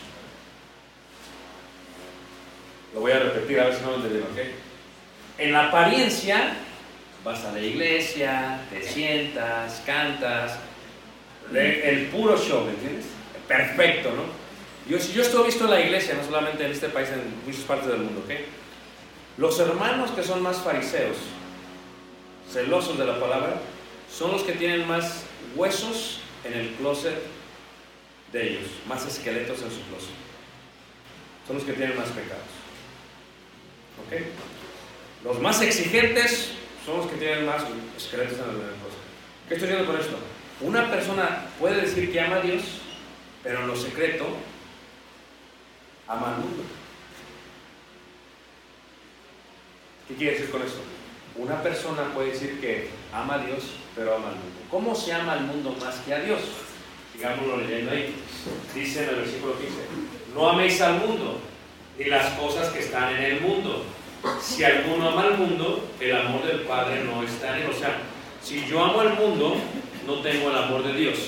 [2.94, 4.38] Lo voy a repetir a ver si no me entendieron, ¿ok?
[5.38, 6.57] En la apariencia
[7.25, 10.57] Vas a la iglesia, te sientas, cantas,
[11.53, 13.07] el puro show, ¿me entiendes?
[13.49, 14.23] Perfecto, ¿no?
[14.88, 17.88] Yo, yo estoy visto en la iglesia, no solamente en este país, en muchas partes
[17.88, 18.35] del mundo, ¿ok?
[19.37, 21.16] Los hermanos que son más fariseos,
[22.51, 23.55] celosos de la palabra,
[24.12, 27.18] son los que tienen más huesos en el closet
[28.33, 30.14] de ellos, más esqueletos en su closet.
[31.47, 32.44] Son los que tienen más pecados.
[34.07, 34.23] ¿Ok?
[35.25, 36.53] Los más exigentes
[36.85, 37.62] son los que tienen más
[37.97, 38.99] esqueletos en el closet.
[39.49, 40.18] ¿Qué estoy diciendo con esto?
[40.61, 42.62] Una persona puede decir que ama a Dios,
[43.42, 44.27] pero en lo secreto
[46.07, 46.64] ama al mundo.
[50.09, 50.81] ¿Qué quiere decir con esto?
[51.37, 53.62] Una persona puede decir que ama a Dios,
[53.99, 54.61] pero ama al mundo.
[54.71, 56.41] ¿Cómo se ama al mundo más que a Dios?
[57.15, 58.15] Digámoslo leyendo ahí.
[58.73, 59.75] Dice en el versículo 15,
[60.35, 61.41] no améis al mundo
[61.99, 63.85] ni las cosas que están en el mundo.
[64.41, 67.71] Si alguno ama al mundo, el amor del Padre no está en él.
[67.71, 67.99] O sea,
[68.41, 69.57] si yo amo al mundo,
[70.07, 71.19] no tengo el amor de Dios.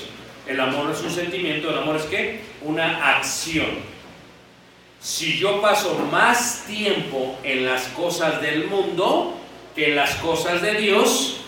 [0.47, 2.41] El amor no es un sentimiento, el amor es qué?
[2.61, 3.91] Una acción.
[5.01, 9.35] Si yo paso más tiempo en las cosas del mundo
[9.75, 11.41] que en las cosas de Dios,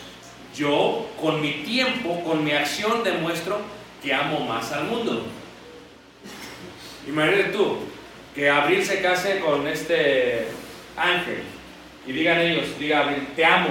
[0.55, 3.61] yo con mi tiempo, con mi acción demuestro
[4.03, 5.25] que amo más al mundo.
[7.07, 7.77] Imagínate tú
[8.35, 10.49] que Abril se case con este
[10.97, 11.43] ángel
[12.05, 13.69] y digan ellos, diga Abril, te amo,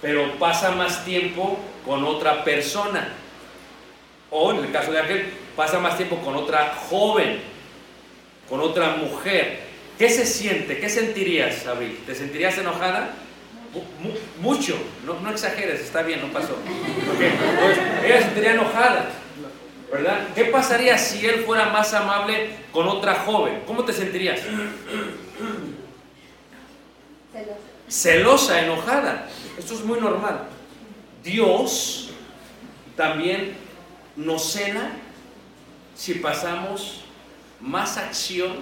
[0.00, 3.12] pero pasa más tiempo con otra persona.
[4.30, 7.38] O en el caso de Ángel, pasa más tiempo con otra joven,
[8.48, 9.60] con otra mujer.
[9.98, 10.78] ¿Qué se siente?
[10.78, 11.98] ¿Qué sentirías, Abril?
[12.06, 13.10] ¿Te sentirías enojada?
[13.74, 16.52] Mu- mu- mucho, no, no exageres, está bien, no pasó.
[16.54, 19.10] Ok, entonces, ella se sentiría enojada,
[19.92, 20.28] ¿verdad?
[20.34, 23.62] ¿Qué pasaría si él fuera más amable con otra joven?
[23.66, 24.40] ¿Cómo te sentirías?
[27.88, 29.28] Celosa, enojada.
[29.58, 30.44] Esto es muy normal.
[31.22, 32.10] Dios
[32.96, 33.54] también
[34.16, 34.92] nos cena
[35.94, 37.02] si pasamos
[37.60, 38.56] más acción,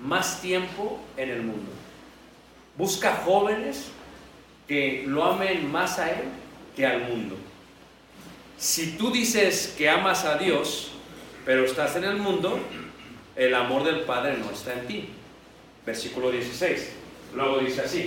[0.00, 1.70] más tiempo en el mundo.
[2.76, 3.88] Busca jóvenes
[4.68, 6.24] que lo amen más a Él
[6.76, 7.36] que al mundo.
[8.58, 10.92] Si tú dices que amas a Dios,
[11.44, 12.60] pero estás en el mundo,
[13.34, 15.08] el amor del Padre no está en ti.
[15.86, 16.92] Versículo 16.
[17.34, 18.06] Luego dice así.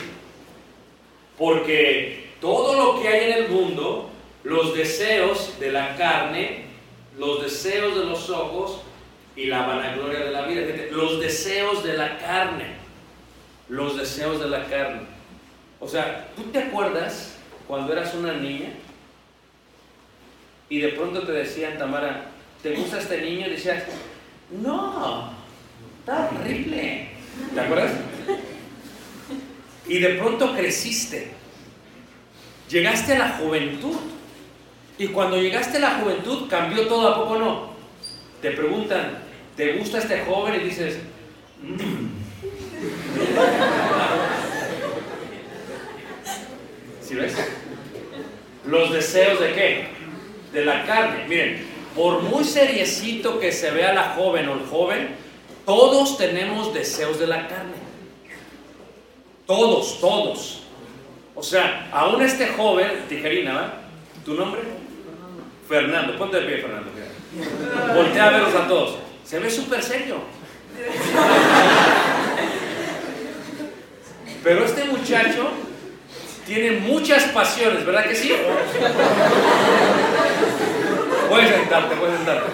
[1.38, 4.12] Porque todo lo que hay en el mundo,
[4.44, 6.66] los deseos de la carne,
[7.18, 8.82] los deseos de los ojos
[9.36, 12.76] y la vanagloria de la vida, los deseos de la carne,
[13.70, 15.11] los deseos de la carne.
[15.82, 18.70] O sea, ¿tú te acuerdas cuando eras una niña
[20.70, 22.26] y de pronto te decían, Tamara,
[22.62, 23.48] ¿te gusta este niño?
[23.48, 23.84] Y decías,
[24.52, 25.34] no,
[26.00, 27.10] está horrible.
[27.54, 27.92] ¿Te acuerdas?
[29.88, 31.32] Y de pronto creciste.
[32.70, 33.98] Llegaste a la juventud.
[35.00, 37.72] Y cuando llegaste a la juventud cambió todo, ¿a poco no?
[38.40, 39.18] Te preguntan,
[39.58, 40.62] ¿te gusta este joven?
[40.62, 41.00] Y dices,
[41.64, 42.12] "Mm".
[47.12, 47.36] ¿Sí ves?
[48.66, 49.88] Los deseos de qué?
[50.54, 51.26] De la carne.
[51.28, 55.10] Miren, por muy seriecito que se vea la joven o el joven,
[55.66, 57.74] todos tenemos deseos de la carne.
[59.46, 60.64] Todos, todos.
[61.36, 63.74] O sea, aún este joven, tijerina, ¿va?
[64.24, 64.62] ¿Tu nombre?
[65.68, 66.92] Fernando, ponte de pie, Fernando.
[67.94, 69.00] Voltea a verlos a todos.
[69.26, 70.16] Se ve súper serio.
[74.42, 75.52] Pero este muchacho
[76.54, 78.34] tiene muchas pasiones, ¿verdad que sí?
[81.30, 82.52] Puedes sentarte, puedes sentarte.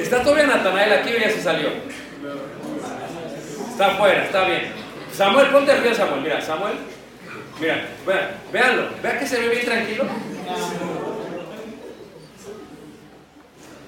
[0.00, 1.68] ¿Está todavía Natanael aquí o ya se salió?
[3.72, 4.70] Está afuera, está bien.
[5.12, 6.20] Samuel, ponte aquí, Samuel.
[6.20, 6.74] Mira, Samuel.
[7.60, 8.88] Mira, vean, véanlo.
[9.02, 10.04] Vean que se ve bien tranquilo.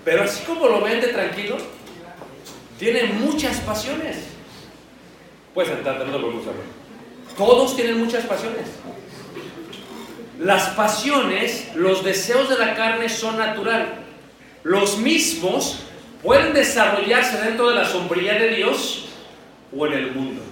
[0.05, 1.57] Pero así como lo ven de tranquilo,
[2.81, 4.25] tiene muchas pasiones.
[5.55, 6.67] Puedes sentarte, no te preocupes, Samuel.
[7.37, 8.67] Todos tienen muchas pasiones.
[10.43, 13.95] Las pasiones, los deseos de la carne son natural.
[14.65, 15.85] Los mismos
[16.21, 19.05] pueden desarrollarse dentro de la sombría de Dios
[19.77, 20.43] o en el mundo.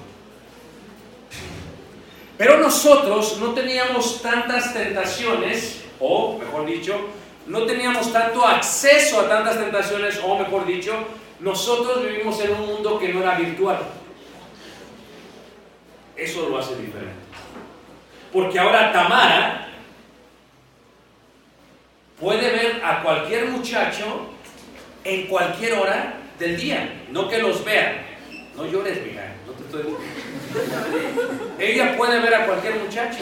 [2.39, 6.95] Pero nosotros no teníamos tantas tentaciones, o mejor dicho,
[7.49, 10.93] no teníamos tanto acceso a tantas tentaciones, o mejor dicho,
[11.41, 13.81] nosotros vivimos en un mundo que no era virtual.
[16.17, 17.11] Eso lo hace diferente.
[18.33, 19.67] Porque ahora Tamara
[22.21, 24.31] puede ver a cualquier muchacho
[25.05, 28.07] en cualquier hora del día, no que los vea.
[28.57, 29.95] No llores, mija, no te estoy...
[31.59, 33.21] Ella puede ver a cualquier muchacho.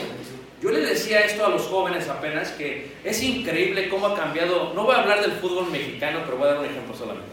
[0.60, 4.84] Yo le decía esto a los jóvenes apenas, que es increíble cómo ha cambiado, no
[4.84, 7.28] voy a hablar del fútbol mexicano, pero voy a dar un ejemplo solamente.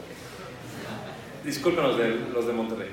[1.44, 2.90] Disculpen los de, los de Monterrey.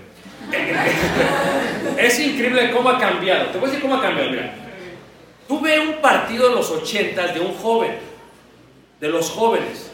[1.98, 3.46] es increíble cómo ha cambiado.
[3.46, 4.54] Te voy a decir cómo ha cambiado, mira.
[5.46, 7.98] Tú ve un partido de los ochentas de un joven,
[9.03, 9.91] de los jóvenes.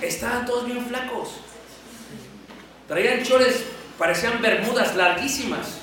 [0.00, 1.28] Estaban todos bien flacos.
[2.88, 3.66] Traían chores,
[3.98, 5.78] parecían bermudas larguísimas.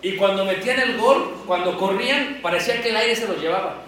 [0.00, 3.82] Y cuando metían el gol, cuando corrían, parecía que el aire se los llevaba.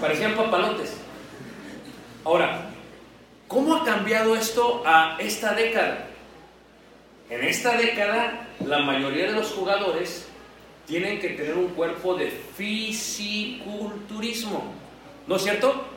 [0.00, 0.96] Parecían papalotes.
[2.24, 2.70] Ahora,
[3.46, 6.08] ¿cómo ha cambiado esto a esta década?
[7.30, 10.26] En esta década, la mayoría de los jugadores
[10.84, 14.64] tienen que tener un cuerpo de fisiculturismo.
[15.28, 15.94] ¿No es cierto?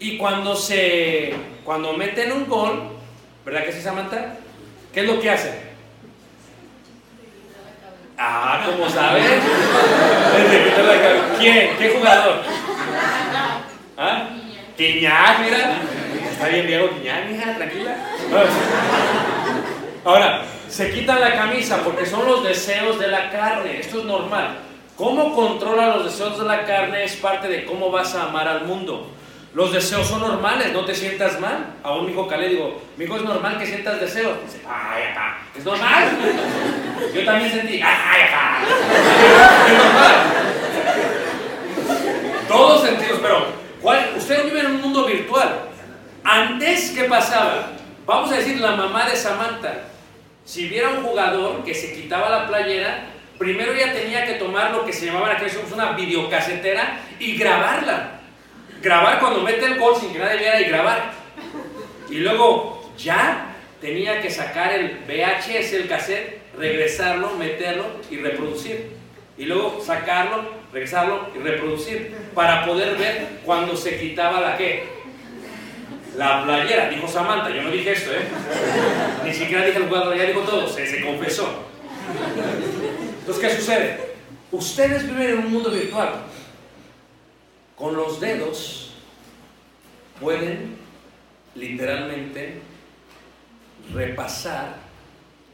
[0.00, 2.88] Y cuando se cuando meten un gol,
[3.44, 4.34] ¿verdad que sí, Samantha?
[4.94, 5.54] ¿Qué es lo que hacen?
[8.16, 9.24] Ah, ¿cómo sabes?
[11.38, 11.76] ¿Quién?
[11.78, 12.42] ¿Qué jugador?
[13.98, 14.28] ¿Ah?
[14.76, 15.76] Quiñac, mira.
[16.32, 17.96] Está bien Diego Quiñac, mija, tranquila.
[20.04, 23.80] Ahora, se quitan la camisa porque son los deseos de la carne.
[23.80, 24.56] Esto es normal.
[24.96, 28.64] Cómo controla los deseos de la carne es parte de cómo vas a amar al
[28.64, 29.19] mundo.
[29.52, 31.74] Los deseos son normales, no te sientas mal.
[31.82, 34.38] A un hijo le digo, mi hijo es normal que sientas deseos.
[34.44, 36.04] Dice, ay, acá, es normal.
[37.14, 38.60] Yo también sentí, ay, acá.
[39.66, 40.14] Es normal.
[42.46, 43.46] Todos sentidos, pero
[43.80, 44.12] ¿cuál?
[44.16, 45.62] ustedes viven en un mundo virtual.
[46.22, 47.70] Antes, ¿qué pasaba?
[48.06, 49.84] Vamos a decir la mamá de Samantha.
[50.44, 53.06] Si viera un jugador que se quitaba la playera,
[53.38, 58.19] primero ella tenía que tomar lo que se llamaba en aquel una videocasetera y grabarla
[58.82, 61.12] grabar cuando mete el gol sin que nadie viera y grabar.
[62.08, 68.90] Y luego ya tenía que sacar el VHS, el cassette, regresarlo, meterlo y reproducir.
[69.38, 72.14] Y luego sacarlo, regresarlo y reproducir.
[72.34, 75.00] Para poder ver cuando se quitaba la qué.
[76.16, 78.18] La playera, dijo Samantha, yo no dije esto, ¿eh?
[79.24, 81.64] Ni siquiera dije el jugador, ya dijo todo, se, se confesó.
[83.20, 84.10] Entonces, ¿qué sucede?
[84.50, 86.24] Ustedes viven en un mundo virtual.
[87.80, 88.90] Con los dedos
[90.20, 90.76] pueden
[91.54, 92.60] literalmente
[93.94, 94.76] repasar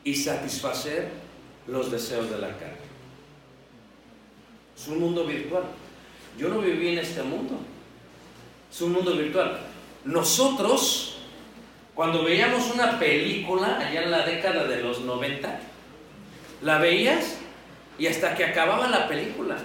[0.03, 1.09] y satisfacer
[1.69, 2.79] los deseos de la carne.
[4.77, 5.63] Es un mundo virtual.
[6.37, 7.61] Yo no viví en este mundo.
[8.73, 9.61] Es un mundo virtual.
[10.05, 11.19] Nosotros,
[11.95, 15.61] cuando veíamos una película allá en la década de los 90,
[16.63, 17.37] la veías
[18.01, 19.59] y hasta que acababa la película.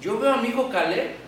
[0.00, 1.21] Yo veo a mi hijo Caleb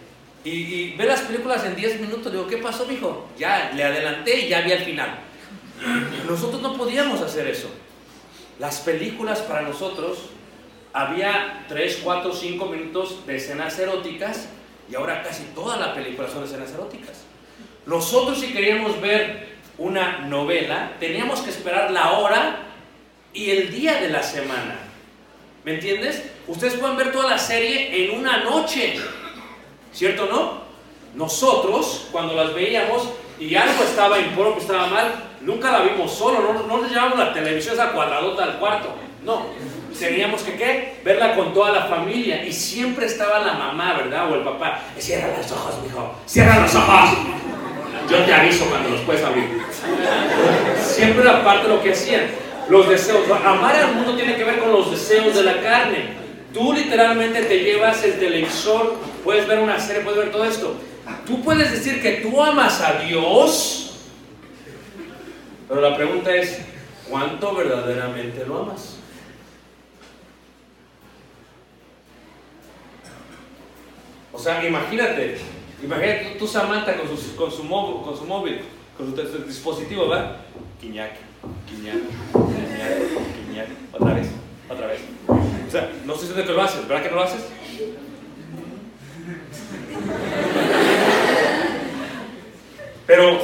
[0.44, 2.30] y, ve las películas en 10 minutos.
[2.30, 3.28] Digo, ¿qué pasó, mijo?
[3.38, 5.18] Ya le adelanté y ya vi al final.
[6.28, 7.70] Nosotros no podíamos hacer eso.
[8.58, 10.18] Las películas para nosotros
[10.92, 14.48] había 3, 4, 5 minutos de escenas eróticas
[14.90, 17.24] y ahora casi toda la película son escenas eróticas.
[17.86, 22.58] Nosotros si queríamos ver una novela, teníamos que esperar la hora
[23.32, 24.78] y el día de la semana.
[25.64, 26.22] ¿Me entiendes?
[26.46, 28.96] Ustedes pueden ver toda la serie en una noche.
[29.94, 30.64] ¿Cierto o no?
[31.14, 36.40] Nosotros, cuando las veíamos y algo estaba impuro, que estaba mal, nunca la vimos solo,
[36.40, 38.88] no, no nos llevamos la televisión esa cuadradota al cuarto.
[39.24, 39.46] No,
[39.98, 40.96] teníamos que ¿qué?
[41.04, 44.30] verla con toda la familia y siempre estaba la mamá, ¿verdad?
[44.30, 44.80] O el papá.
[44.98, 46.14] Cierra los ojos, mijo.
[46.26, 47.10] Cierra los ojos.
[48.10, 49.62] Yo te aviso cuando los puedes abrir.
[50.82, 52.26] Siempre era parte de lo que hacían.
[52.68, 53.20] Los deseos.
[53.30, 56.24] Amar al mundo tiene que ver con los deseos de la carne.
[56.52, 60.76] Tú literalmente te llevas el televisor, puedes ver una serie, puedes ver todo esto.
[61.26, 63.96] Tú puedes decir que tú amas a Dios,
[65.66, 66.60] pero la pregunta es,
[67.08, 68.98] ¿cuánto verdaderamente lo amas?
[74.32, 75.38] O sea, imagínate,
[75.82, 78.60] imagínate tú, Samantha con su, con su, móvil, con su móvil,
[78.96, 80.36] con su, dispositivo, ¿verdad?
[80.80, 81.12] Quiñac,
[81.66, 81.94] quiñac,
[82.32, 84.28] quiñac, quiñac, otra vez,
[84.68, 85.00] otra vez.
[85.28, 87.44] O sea, no sé si que lo haces, ¿verdad que no lo haces?
[93.06, 93.38] Pero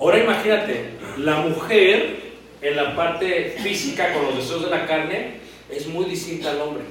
[0.00, 2.20] ahora imagínate, la mujer
[2.60, 5.40] en la parte física con los deseos de la carne
[5.70, 6.84] es muy distinta al hombre.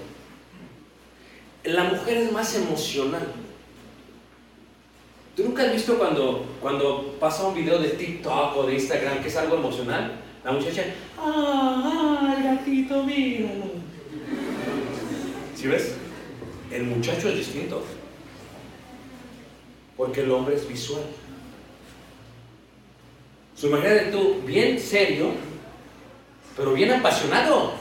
[1.63, 3.27] La mujer es más emocional.
[5.35, 9.27] ¿Tú nunca has visto cuando, cuando pasa un video de TikTok o de Instagram que
[9.27, 10.19] es algo emocional?
[10.43, 10.83] La muchacha,
[11.17, 13.71] ¡ah, el gatito, míralo!
[15.55, 15.95] ¿Sí ves?
[16.71, 17.83] El muchacho es distinto.
[19.99, 21.03] Porque el hombre es visual.
[23.53, 25.31] Su imagínate tú, bien serio,
[26.55, 27.73] pero bien apasionado.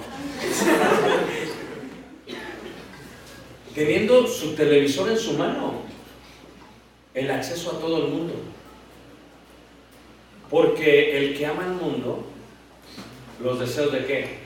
[3.73, 5.75] teniendo su televisor en su mano,
[7.15, 8.35] el acceso a todo el mundo.
[10.51, 12.25] Porque el que ama el mundo,
[13.41, 14.39] los deseos de qué?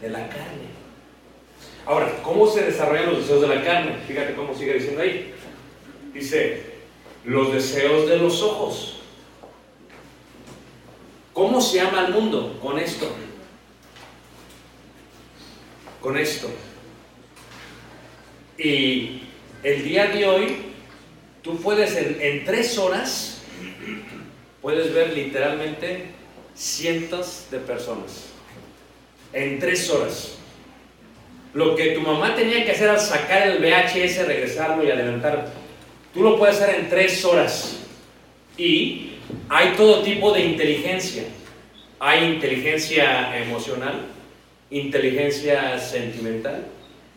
[0.00, 0.70] De la carne.
[1.84, 3.98] Ahora, ¿cómo se desarrollan los deseos de la carne?
[4.08, 5.34] Fíjate cómo sigue diciendo ahí.
[6.14, 6.69] Dice,
[7.24, 8.96] los deseos de los ojos.
[11.32, 12.58] ¿Cómo se ama al mundo?
[12.60, 13.10] Con esto.
[16.00, 16.50] Con esto.
[18.58, 19.22] Y
[19.62, 20.56] el día de hoy,
[21.42, 23.42] tú puedes en, tres horas,
[24.60, 26.06] puedes ver literalmente
[26.54, 28.26] cientos de personas.
[29.32, 30.36] En tres horas.
[31.54, 35.44] Lo que tu mamá tenía que hacer al sacar el VHS, regresarlo y adelantarlo,
[36.14, 37.76] tú lo puedes hacer en tres horas.
[38.56, 39.12] Y
[39.48, 41.24] hay todo tipo de inteligencia.
[41.98, 44.06] Hay inteligencia emocional,
[44.70, 46.66] inteligencia sentimental,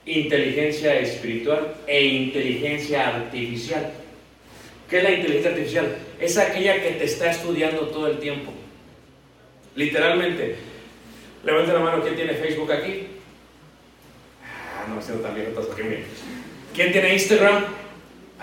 [0.05, 3.91] inteligencia espiritual e inteligencia artificial.
[4.89, 5.97] ¿Qué es la inteligencia artificial?
[6.19, 8.51] Es aquella que te está estudiando todo el tiempo.
[9.75, 10.55] Literalmente.
[11.43, 13.07] Levanta la mano, ¿quién tiene Facebook aquí?
[14.43, 15.51] Ah, no, siendo tan viejo.
[16.73, 17.65] ¿Quién tiene Instagram?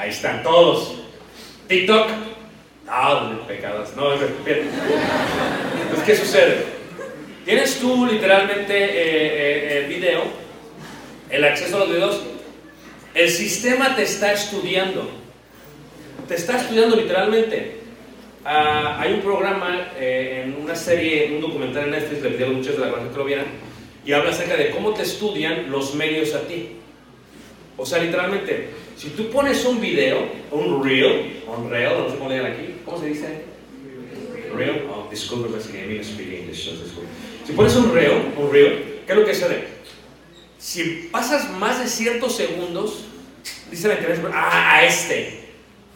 [0.01, 0.95] Ahí están todos.
[1.69, 2.09] TikTok.
[2.89, 3.95] Ah, pecados.
[3.97, 4.71] No, es bien.
[6.07, 6.65] ¿qué sucede?
[7.45, 10.23] Tienes tú literalmente eh, eh, el video,
[11.29, 12.23] el acceso a los videos.
[13.13, 15.07] El sistema te está estudiando.
[16.27, 17.81] Te está estudiando literalmente.
[18.43, 22.79] Ah, hay un programa eh, en una serie, un documental en Netflix, le pidieron muchos
[22.79, 23.47] de la gente que lo vieran,
[24.07, 26.80] y habla acerca de cómo te estudian los medios a ti.
[27.81, 32.29] O sea, literalmente, si tú pones un video, un reel, un reel, no sé cómo
[32.29, 33.45] le aquí, ¿cómo se dice?
[34.55, 36.79] Reel, oh, disculpe, es que me speak English.
[37.47, 39.69] Si pones un reel, un reel, ¿qué es lo que sucede?
[40.59, 43.07] Si pasas más de ciertos segundos,
[43.71, 45.41] dice la internet, ah, a este,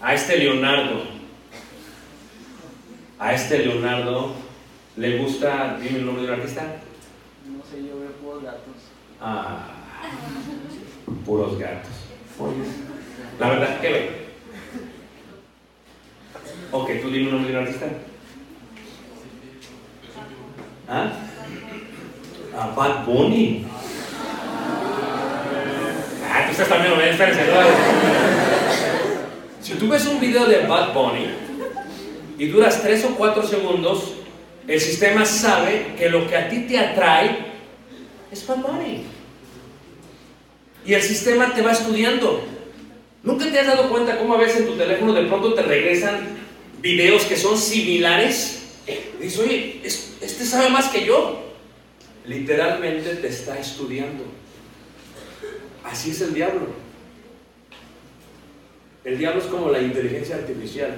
[0.00, 1.04] a este Leonardo,
[3.18, 4.32] a este Leonardo
[4.96, 6.80] le gusta, dime el nombre de un artista.
[7.46, 8.74] No sé, yo veo puros gatos.
[9.20, 9.74] Ah,
[11.24, 11.92] puros gatos.
[13.38, 14.24] La verdad, ¿qué ve?
[16.72, 17.86] Ok, tú dime un nombre de un artista.
[20.88, 21.12] ¿Ah?
[22.56, 23.64] Ah, Bad Bunny.
[26.30, 27.42] Ah, tú estás también, espérense.
[29.60, 31.26] Si tú ves un video de Bad Bunny
[32.38, 34.14] y duras 3 o 4 segundos,
[34.66, 37.36] el sistema sabe que lo que a ti te atrae
[38.30, 39.04] es Bad Bunny.
[40.84, 42.44] Y el sistema te va estudiando.
[43.22, 46.36] ¿Nunca te has dado cuenta cómo a veces en tu teléfono de pronto te regresan
[46.82, 48.60] videos que son similares?
[48.86, 51.42] Y dices, oye, es- este sabe más que yo.
[52.26, 54.24] Literalmente te está estudiando.
[55.84, 56.66] Así es el diablo.
[59.04, 60.96] El diablo es como la inteligencia artificial.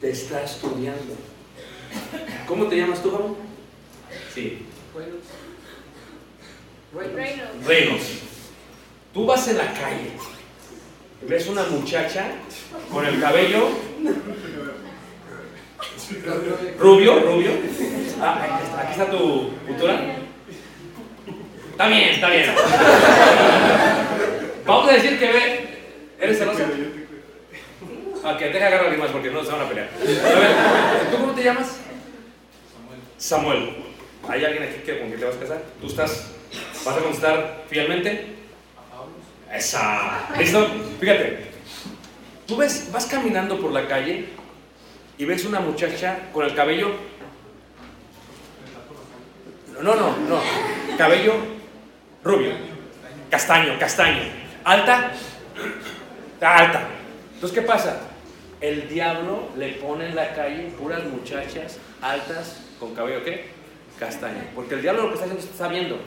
[0.00, 1.14] Te está estudiando.
[2.46, 3.36] ¿Cómo te llamas tú, Ramón?
[4.34, 4.58] Sí.
[6.94, 7.66] Reynolds.
[7.66, 8.08] Reynolds.
[9.12, 10.12] Tú vas en la calle
[11.22, 12.26] y ves una muchacha
[12.92, 13.68] con el cabello
[16.78, 17.50] rubio, rubio.
[18.20, 20.00] Ah, aquí está, tu cultura.
[21.72, 22.54] Está bien, está bien.
[24.66, 25.78] Vamos a decir que ve.
[26.20, 26.64] ¿Eres celosa?
[28.22, 29.88] Ok, deja agarrar a alguien más porque no se van a pelear.
[29.98, 31.78] A ver, ¿tú cómo te llamas?
[33.16, 33.76] Samuel.
[34.28, 35.62] ¿Hay alguien aquí con quien te vas a casar?
[35.80, 36.30] ¿Tú estás?
[36.84, 38.39] ¿Vas a contestar fielmente?
[39.52, 40.28] Esa.
[40.38, 40.66] ¿Listo?
[41.00, 41.50] Fíjate.
[42.46, 44.28] Tú ves, vas caminando por la calle
[45.18, 46.90] y ves una muchacha con el cabello.
[49.80, 50.40] No, no, no.
[50.98, 51.34] Cabello
[52.22, 52.52] rubio.
[53.30, 54.22] Castaño, castaño.
[54.64, 55.12] Alta.
[56.40, 56.88] Alta.
[57.34, 58.00] Entonces, ¿qué pasa?
[58.60, 63.46] El diablo le pone en la calle puras muchachas altas con cabello, ¿qué?
[63.98, 64.42] Castaño.
[64.54, 65.98] Porque el diablo lo que está haciendo está viendo.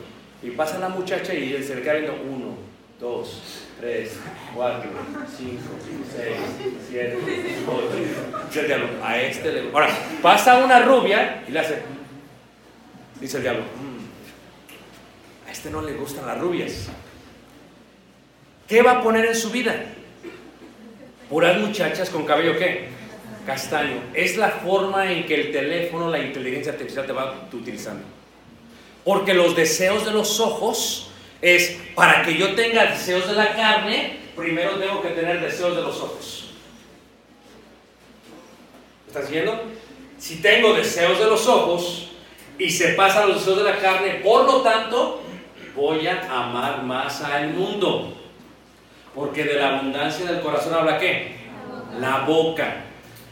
[0.42, 2.58] Y pasa la muchacha y se le queda viendo uno,
[3.04, 3.42] dos,
[3.82, 4.18] tres,
[4.56, 4.90] cuatro,
[5.38, 5.76] cinco,
[6.16, 6.38] seis,
[6.90, 7.18] siete,
[7.68, 8.46] ocho.
[8.48, 9.72] Dice el diablo, a este le.
[9.74, 9.90] Ahora,
[10.22, 11.82] pasa una rubia y le hace.
[13.20, 16.88] Dice el diablo, "Mm, a este no le gustan las rubias.
[18.70, 19.76] ¿Qué va a poner en su vida?
[21.30, 22.88] Puras muchachas con cabello qué?
[23.46, 24.02] Castaño.
[24.14, 28.06] Es la forma en que el teléfono, la inteligencia artificial te va utilizando.
[29.04, 31.10] Porque los deseos de los ojos
[31.44, 35.82] es para que yo tenga deseos de la carne, primero tengo que tener deseos de
[35.82, 36.52] los ojos.
[39.10, 39.62] ¿Estás viendo?
[40.18, 42.12] Si tengo deseos de los ojos
[42.58, 45.22] y se pasan los deseos de la carne, por lo tanto,
[45.76, 48.18] voy a amar más al mundo.
[49.14, 51.36] Porque de la abundancia del corazón habla qué?
[52.00, 52.86] La boca.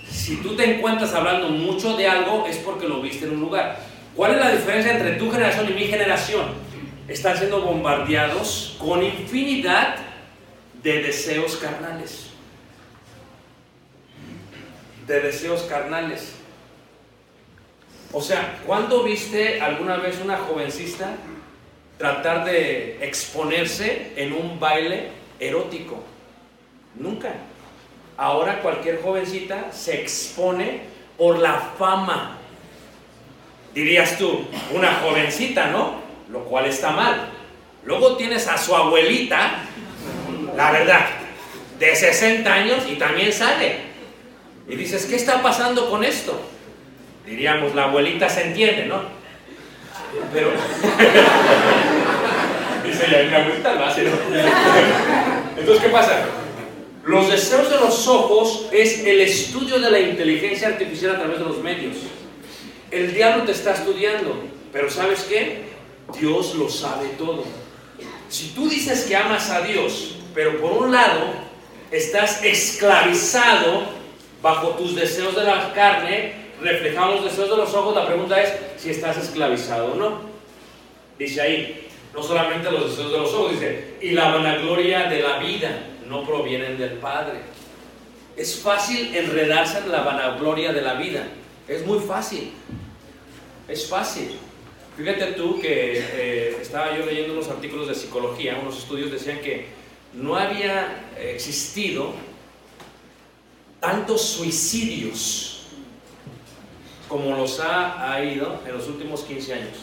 [0.06, 3.80] Si tú te encuentras hablando mucho de algo es porque lo viste en un lugar.
[4.18, 6.71] ¿Cuál es la diferencia entre tu generación y mi generación?
[7.12, 9.98] Están siendo bombardeados con infinidad
[10.82, 12.28] de deseos carnales.
[15.06, 16.36] De deseos carnales.
[18.14, 21.16] O sea, ¿cuándo viste alguna vez una jovencita
[21.98, 26.02] tratar de exponerse en un baile erótico?
[26.96, 27.34] Nunca.
[28.16, 30.84] Ahora cualquier jovencita se expone
[31.18, 32.38] por la fama.
[33.74, 36.01] Dirías tú, una jovencita, ¿no?
[36.32, 37.30] Lo cual está mal.
[37.84, 39.64] Luego tienes a su abuelita,
[40.56, 41.08] la verdad,
[41.80, 43.92] de 60 años y también sale.
[44.68, 46.40] Y dices, ¿qué está pasando con esto?
[47.26, 49.02] Diríamos, la abuelita se entiende, ¿no?
[50.34, 50.52] Pero...
[52.86, 54.12] Dice, ya mi abuelita lo hace, ¿no?
[55.58, 56.26] Entonces, ¿qué pasa?
[57.04, 61.46] Los deseos de los ojos es el estudio de la inteligencia artificial a través de
[61.46, 61.96] los medios.
[62.92, 65.71] El diablo te está estudiando, pero ¿sabes qué?
[66.20, 67.44] Dios lo sabe todo.
[68.30, 71.34] Si tú dices que amas a Dios, pero por un lado
[71.92, 73.84] estás esclavizado
[74.42, 78.54] bajo tus deseos de la carne, reflejamos los deseos de los ojos, la pregunta es
[78.78, 80.22] si estás esclavizado o no.
[81.20, 85.38] Dice ahí, no solamente los deseos de los ojos, dice, y la vanagloria de la
[85.40, 87.40] vida no provienen del Padre.
[88.36, 91.28] Es fácil enredarse en la vanagloria de la vida.
[91.68, 92.52] Es muy fácil.
[93.68, 94.38] Es fácil.
[94.98, 99.68] Fíjate tú que eh, estaba yo leyendo unos artículos de psicología, unos estudios decían que
[100.14, 102.14] no había existido
[103.80, 105.62] tantos suicidios
[107.08, 109.78] como los ha habido en los últimos 15 años.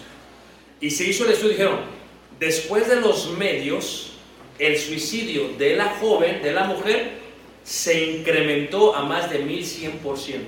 [0.81, 1.79] Y se hizo el estudio y dijeron,
[2.39, 4.13] después de los medios,
[4.59, 7.19] el suicidio de la joven, de la mujer,
[7.65, 10.39] se incrementó a más de 1100%.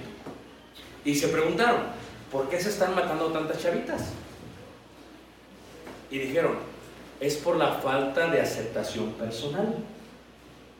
[1.04, 1.82] Y se preguntaron,
[2.30, 4.12] ¿por qué se están matando tantas chavitas?
[6.10, 6.56] Y dijeron,
[7.20, 9.76] es por la falta de aceptación personal.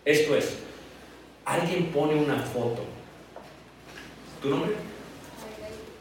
[0.04, 0.58] Esto es,
[1.44, 2.82] alguien pone una foto.
[4.42, 4.72] ¿Tu nombre?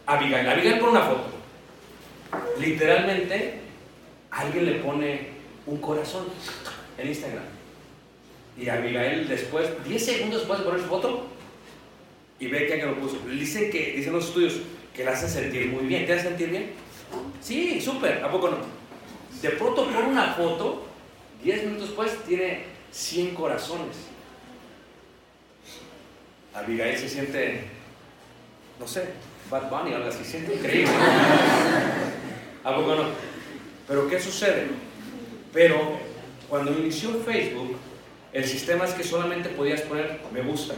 [0.05, 0.47] Abigail.
[0.47, 1.25] Abigail pone una foto.
[2.59, 3.59] Literalmente,
[4.32, 5.27] alguien le pone
[5.65, 6.25] un corazón
[6.97, 7.43] en Instagram.
[8.57, 11.27] Y Abigail después, 10 segundos después de poner su foto,
[12.39, 13.19] y ve que alguien lo puso.
[13.27, 14.61] Dicen que, dicen los estudios,
[14.93, 16.05] que la hace sentir muy bien.
[16.05, 16.71] ¿Te hace sentir bien?
[17.41, 18.78] Sí, súper, ¿a poco no?
[19.41, 20.83] De pronto pone una foto,
[21.43, 23.95] 10 minutos después tiene 100 corazones.
[26.53, 27.63] Abigail se siente,
[28.79, 29.09] no sé,
[29.49, 30.91] Bad Bunny o algo así, se siente increíble.
[32.63, 33.03] ¿A poco no?
[33.87, 34.67] Pero ¿qué sucede?
[35.53, 35.99] Pero
[36.49, 37.77] cuando inició Facebook,
[38.33, 40.75] el sistema es que solamente podías poner me gusta,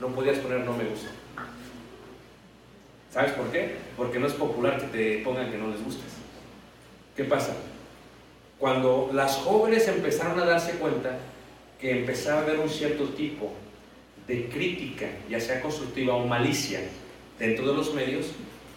[0.00, 1.08] no podías poner no me gusta.
[3.12, 3.76] ¿Sabes por qué?
[3.96, 6.21] Porque no es popular que te pongan que no les gustes.
[7.16, 7.54] ¿Qué pasa?
[8.58, 11.18] Cuando las jóvenes empezaron a darse cuenta
[11.80, 13.52] que empezaba a haber un cierto tipo
[14.26, 16.80] de crítica, ya sea constructiva o malicia,
[17.38, 18.26] dentro de los medios,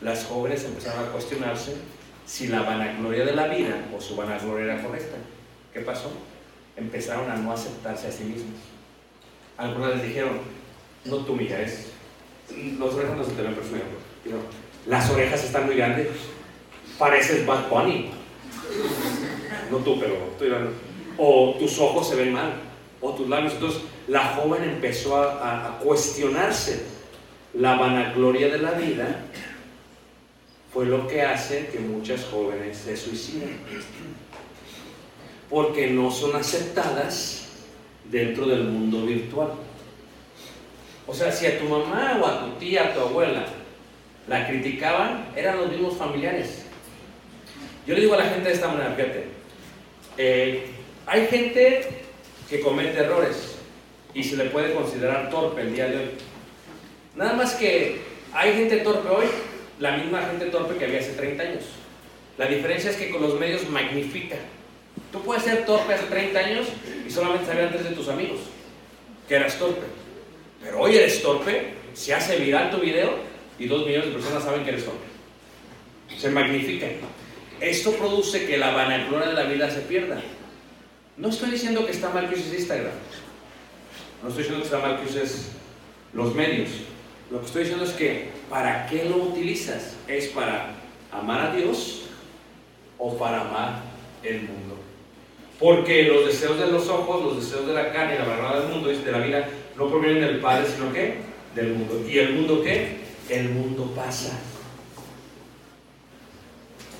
[0.01, 1.75] las jóvenes empezaron a cuestionarse
[2.25, 5.17] si la vanagloria de la vida o su vanagloria era correcta.
[5.73, 6.11] ¿Qué pasó?
[6.75, 8.59] Empezaron a no aceptarse a sí mismos.
[9.57, 10.39] Algunas les dijeron,
[11.05, 11.91] no tú, mija, es...
[12.79, 13.87] Los orejas no se te ven perfecto.
[14.87, 16.07] Las orejas están muy grandes.
[16.97, 18.11] Pareces Bad Bunny.
[19.71, 20.71] No tú, pero estoy hablando.
[21.17, 22.53] O tus ojos se ven mal.
[23.01, 23.53] O tus labios.
[23.53, 26.85] Entonces, la joven empezó a, cuestionarse.
[27.53, 29.21] La vanagloria de la vida
[30.73, 33.57] fue lo que hace que muchas jóvenes se suiciden.
[35.49, 37.47] Porque no son aceptadas
[38.11, 39.53] dentro del mundo virtual.
[41.07, 43.45] O sea, si a tu mamá o a tu tía, a tu abuela,
[44.27, 46.64] la criticaban, eran los mismos familiares.
[47.85, 49.25] Yo le digo a la gente de esta manera, fíjate,
[50.17, 50.65] eh,
[51.05, 51.87] hay gente
[52.49, 53.57] que comete errores
[54.13, 56.09] y se le puede considerar torpe el día de hoy.
[57.15, 58.01] Nada más que
[58.33, 59.25] hay gente torpe hoy,
[59.79, 61.63] la misma gente torpe que había hace 30 años.
[62.37, 64.37] La diferencia es que con los medios magnifica.
[65.11, 66.67] Tú puedes ser torpe hace 30 años
[67.07, 68.39] y solamente sabían tres de tus amigos
[69.27, 69.85] que eras torpe.
[70.63, 73.15] Pero hoy eres torpe, se hace viral tu video
[73.59, 75.05] y dos millones de personas saben que eres torpe.
[76.17, 76.87] Se magnifica.
[77.59, 80.21] Esto produce que la vanagloria de la vida se pierda.
[81.17, 82.91] No estoy diciendo que está mal que uses Instagram.
[84.21, 85.51] No estoy diciendo que está mal que uses
[86.13, 86.69] los medios.
[87.31, 89.95] Lo que estoy diciendo es que ¿para qué lo utilizas?
[90.07, 90.73] ¿Es para
[91.11, 92.03] amar a Dios
[92.97, 93.81] o para amar
[94.23, 94.77] el mundo?
[95.59, 98.89] Porque los deseos de los ojos, los deseos de la carne la verdad del mundo,
[98.89, 99.47] de la vida,
[99.77, 101.15] no provienen del Padre, sino que
[101.55, 102.05] del mundo.
[102.07, 102.97] ¿Y el mundo qué?
[103.29, 104.37] El mundo pasa.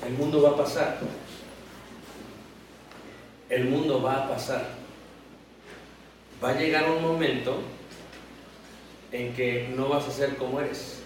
[0.06, 0.98] El mundo va a pasar.
[3.48, 4.68] El mundo va a pasar.
[6.42, 7.60] Va a llegar un momento
[9.10, 11.02] en que no vas a ser como eres.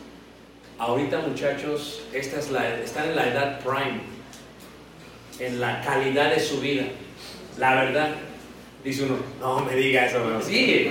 [0.78, 4.00] Ahorita muchachos, esta es la, están en la edad prime,
[5.38, 6.84] en la calidad de su vida.
[7.56, 8.10] La verdad,
[8.84, 10.90] dice uno, no me diga eso, pero sí,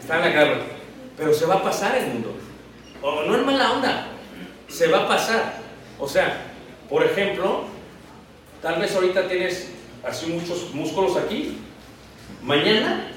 [0.00, 0.60] está en la cara.
[1.16, 2.34] Pero se va a pasar el mundo.
[3.02, 4.06] O no es mala onda,
[4.68, 5.54] se va a pasar.
[5.98, 6.47] O sea,
[6.88, 7.64] por ejemplo,
[8.62, 9.70] tal vez ahorita tienes
[10.04, 11.58] así muchos músculos aquí,
[12.42, 13.10] mañana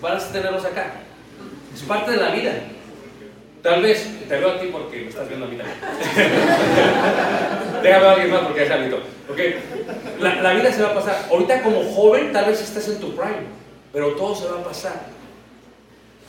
[0.00, 0.94] vas a tenerlos acá.
[1.74, 2.52] Es parte de la vida.
[3.62, 5.78] Tal vez, te veo a ti porque me estás viendo a mí también.
[7.82, 8.98] Déjame a alguien más porque es hábito.
[9.28, 9.38] ¿Ok?
[10.20, 11.26] La, la vida se va a pasar.
[11.30, 13.46] Ahorita como joven tal vez estés en tu prime,
[13.92, 15.06] pero todo se va a pasar.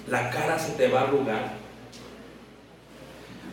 [0.09, 1.53] La cara se te va a arrugar.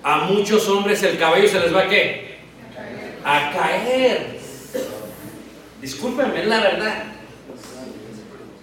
[0.02, 2.33] A muchos hombres el cabello se les va a qué?
[3.24, 4.38] A caer.
[5.80, 7.04] Discúlpenme, es la verdad.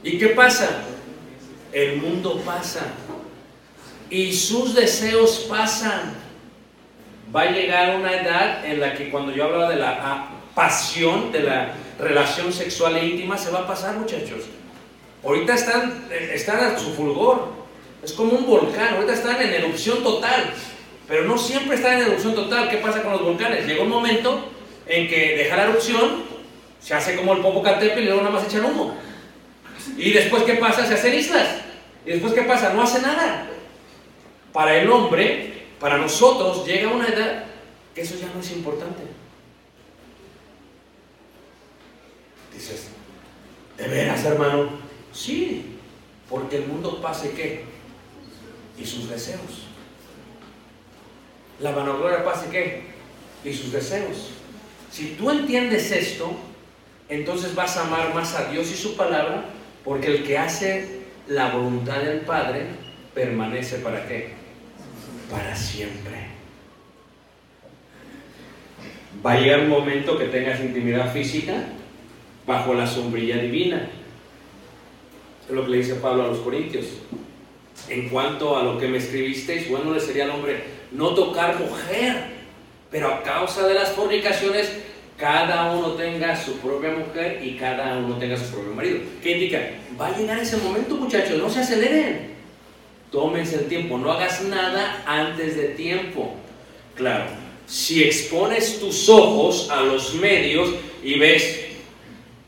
[0.04, 0.84] ¿Y qué pasa?
[1.72, 2.82] El mundo pasa
[4.12, 6.14] y sus deseos pasan.
[7.34, 11.32] Va a llegar una edad en la que cuando yo hablaba de la ah, pasión,
[11.32, 14.44] de la relación sexual e íntima, se va a pasar, muchachos.
[15.24, 17.54] Ahorita están, eh, están a su fulgor.
[18.04, 18.96] Es como un volcán.
[18.96, 20.54] Ahorita están en erupción total.
[21.12, 22.70] Pero no siempre están en erupción total.
[22.70, 23.68] ¿Qué pasa con los volcanes?
[23.68, 24.50] Llega un momento
[24.88, 26.24] en que deja la erupción,
[26.80, 28.96] se hace como el Popocatépetl y luego nada más echan humo.
[29.98, 30.86] Y después, ¿qué pasa?
[30.86, 31.50] Se hacen islas.
[32.06, 32.72] Y después, ¿qué pasa?
[32.72, 33.46] No hace nada.
[34.54, 37.44] Para el hombre, para nosotros, llega una edad
[37.94, 39.04] que eso ya no es importante.
[42.54, 42.88] Dices,
[43.78, 44.70] ¿de veras, hermano?
[45.12, 45.76] Sí,
[46.30, 47.66] porque el mundo pasa y qué?
[48.80, 49.71] Y sus deseos.
[51.62, 52.82] La vanagloria pasa y qué?
[53.46, 54.32] Y sus deseos.
[54.92, 56.32] Si tú entiendes esto,
[57.08, 59.46] entonces vas a amar más a Dios y su palabra,
[59.84, 62.66] porque el que hace la voluntad del Padre
[63.14, 64.34] permanece para qué?
[65.30, 66.32] Para siempre.
[69.24, 71.54] Va a llegar un momento que tengas intimidad física
[72.48, 73.88] bajo la sombrilla divina.
[75.48, 76.86] Es lo que le dice Pablo a los Corintios.
[77.88, 82.42] En cuanto a lo que me escribisteis, bueno le sería al hombre no tocar mujer,
[82.90, 84.72] pero a causa de las fornicaciones,
[85.18, 89.00] cada uno tenga su propia mujer y cada uno tenga su propio marido.
[89.22, 89.60] ¿Qué indica?
[90.00, 92.32] Va a llegar ese momento, muchachos, no se aceleren.
[93.12, 96.34] Tómense el tiempo, no hagas nada antes de tiempo.
[96.96, 97.26] Claro,
[97.68, 100.70] si expones tus ojos a los medios
[101.04, 101.66] y ves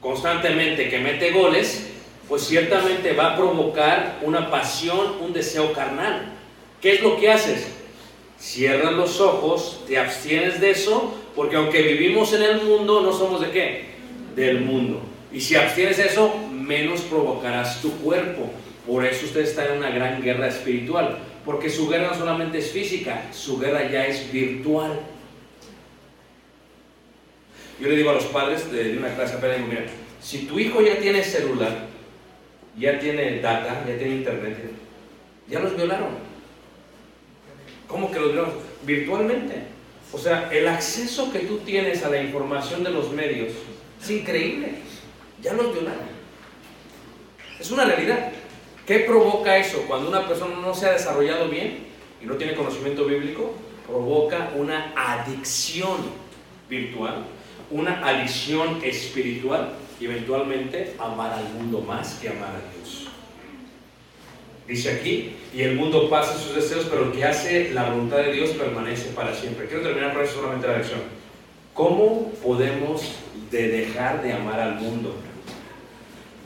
[0.01, 1.87] constantemente que mete goles,
[2.27, 6.33] pues ciertamente va a provocar una pasión, un deseo carnal.
[6.81, 7.67] ¿Qué es lo que haces?
[8.43, 13.39] Cierras los ojos, te abstienes de eso, porque aunque vivimos en el mundo, no somos
[13.39, 13.85] de qué?
[14.35, 15.01] Del mundo.
[15.31, 18.51] Y si abstienes de eso, menos provocarás tu cuerpo.
[18.85, 22.69] Por eso usted está en una gran guerra espiritual, porque su guerra no solamente es
[22.69, 24.99] física, su guerra ya es virtual.
[27.79, 29.85] Yo le digo a los padres de una clase apenas, digo, mira,
[30.21, 31.87] si tu hijo ya tiene celular,
[32.77, 34.57] ya tiene data, ya tiene internet,
[35.47, 36.32] ya los violaron.
[37.93, 38.55] ¿Cómo que los violaron?
[38.81, 39.67] Virtualmente.
[40.11, 43.53] O sea, el acceso que tú tienes a la información de los medios
[44.01, 44.79] es increíble.
[45.43, 46.07] Ya los violaron.
[47.59, 48.31] Es una realidad.
[48.87, 49.83] ¿Qué provoca eso?
[49.87, 51.85] Cuando una persona no se ha desarrollado bien
[52.19, 53.53] y no tiene conocimiento bíblico,
[53.85, 55.97] provoca una adicción
[56.67, 57.25] virtual,
[57.69, 62.82] una adicción espiritual y eventualmente amar al mundo más que amar a Dios.
[64.67, 68.31] Dice aquí, y el mundo pasa sus deseos, pero el que hace la voluntad de
[68.31, 69.67] Dios permanece para siempre.
[69.67, 71.01] Quiero terminar por eso solamente la lección.
[71.73, 73.15] ¿Cómo podemos
[73.51, 75.15] de dejar de amar al mundo?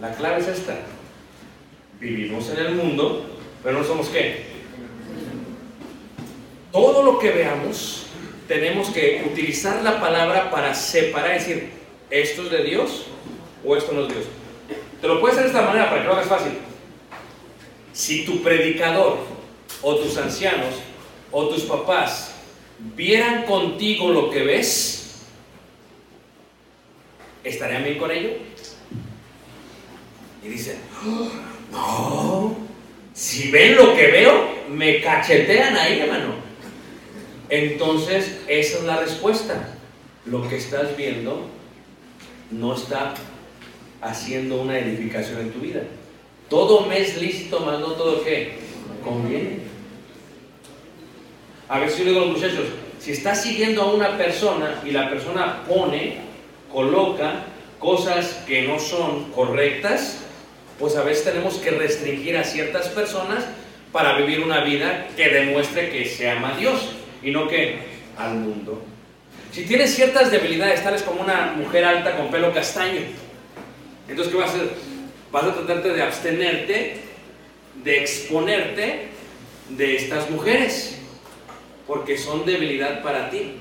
[0.01, 0.79] La clave es esta.
[1.99, 3.25] Vivimos en el mundo,
[3.63, 4.45] pero no somos qué.
[6.71, 8.07] Todo lo que veamos,
[8.47, 11.69] tenemos que utilizar la palabra para separar, es decir,
[12.09, 13.05] esto es de Dios
[13.65, 14.25] o esto no es Dios.
[15.01, 16.53] Te lo puedes hacer de esta manera para que lo hagas fácil.
[17.97, 19.17] Si tu predicador
[19.81, 20.75] o tus ancianos
[21.31, 22.29] o tus papás
[22.95, 25.23] vieran contigo lo que ves,
[27.43, 28.33] ¿estarían bien con ello?
[30.43, 31.31] Y dicen, "Oh,
[31.71, 32.57] no,
[33.15, 36.35] si ven lo que veo, me cachetean ahí, hermano.
[37.49, 39.75] Entonces, esa es la respuesta.
[40.25, 41.49] Lo que estás viendo
[42.51, 43.15] no está
[44.01, 45.81] haciendo una edificación en tu vida.
[46.49, 48.59] Todo me es lícito, más no todo que
[49.03, 49.59] conviene.
[51.69, 52.65] A ver si yo digo a los muchachos,
[52.99, 56.17] si estás siguiendo a una persona y la persona pone,
[56.71, 57.43] coloca
[57.79, 60.19] cosas que no son correctas,
[60.79, 63.45] pues a veces tenemos que restringir a ciertas personas
[63.91, 66.89] para vivir una vida que demuestre que se ama a Dios
[67.21, 67.79] y no que
[68.17, 68.81] al mundo.
[69.51, 73.01] Si tienes ciertas debilidades, tales como una mujer alta con pelo castaño,
[74.07, 74.69] entonces ¿qué vas a hacer?
[75.31, 76.97] Vas a tratarte de abstenerte,
[77.83, 79.07] de exponerte
[79.69, 80.97] de estas mujeres,
[81.85, 83.53] porque son debilidad para ti.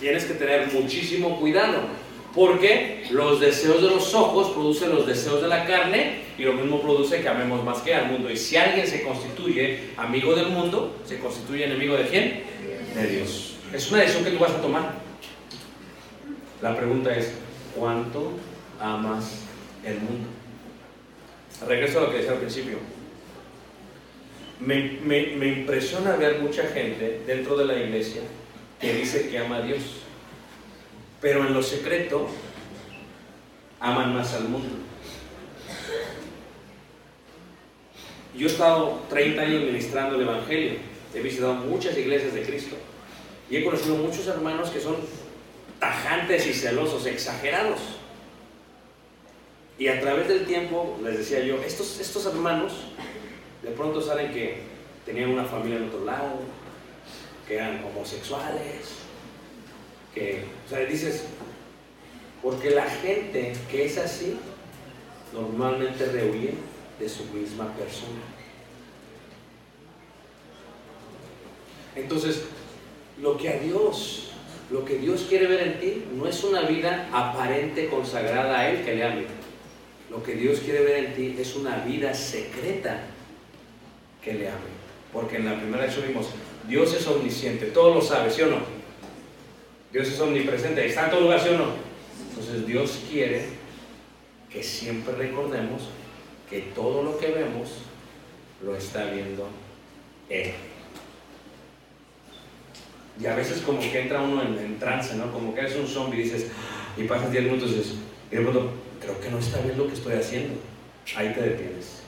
[0.00, 1.82] Tienes que tener muchísimo cuidado,
[2.34, 6.82] porque los deseos de los ojos producen los deseos de la carne y lo mismo
[6.82, 8.30] produce que amemos más que al mundo.
[8.30, 12.42] Y si alguien se constituye amigo del mundo, se constituye enemigo de quién?
[12.94, 13.54] De Dios.
[13.72, 14.94] Es una decisión que tú vas a tomar.
[16.60, 17.32] La pregunta es,
[17.74, 18.32] ¿cuánto
[18.80, 19.44] amas
[19.84, 20.28] el mundo?
[21.66, 22.78] Regreso a lo que decía al principio.
[24.60, 28.22] Me, me, me impresiona ver mucha gente dentro de la iglesia
[28.80, 29.82] que dice que ama a Dios,
[31.20, 32.28] pero en lo secreto
[33.80, 34.76] aman más al mundo.
[38.36, 40.72] Yo he estado 30 años ministrando el Evangelio,
[41.14, 42.76] he visitado muchas iglesias de Cristo
[43.48, 44.96] y he conocido muchos hermanos que son
[45.78, 47.80] tajantes y celosos, exagerados.
[49.78, 52.72] Y a través del tiempo, les decía yo, estos, estos hermanos
[53.62, 54.60] de pronto salen que
[55.04, 56.40] tenían una familia en otro lado,
[57.46, 59.04] que eran homosexuales,
[60.14, 61.24] que, o sea, dices,
[62.42, 64.38] porque la gente que es así,
[65.32, 66.54] normalmente rehuye
[67.00, 68.20] de su misma persona.
[71.96, 72.44] Entonces,
[73.20, 74.30] lo que a Dios,
[74.70, 78.84] lo que Dios quiere ver en ti, no es una vida aparente consagrada a Él
[78.84, 79.43] que le ame.
[80.14, 83.00] Lo que Dios quiere ver en ti es una vida secreta
[84.22, 84.60] que le ame.
[85.12, 86.28] Porque en la primera lección vimos,
[86.68, 88.58] Dios es omnisciente, todo lo sabe, ¿sí o no?
[89.92, 91.66] Dios es omnipresente, está en todo lugar, ¿sí o no?
[92.30, 93.46] Entonces Dios quiere
[94.52, 95.82] que siempre recordemos
[96.48, 97.70] que todo lo que vemos
[98.64, 99.48] lo está viendo
[100.28, 100.52] Él.
[103.20, 105.32] Y a veces como que entra uno en, en trance, ¿no?
[105.32, 106.46] Como que eres un zombie y dices,
[106.96, 107.94] y pasas 10 minutos y dices,
[108.30, 110.54] y de pronto, creo que no está bien lo que estoy haciendo.
[111.16, 112.02] Ahí te detienes.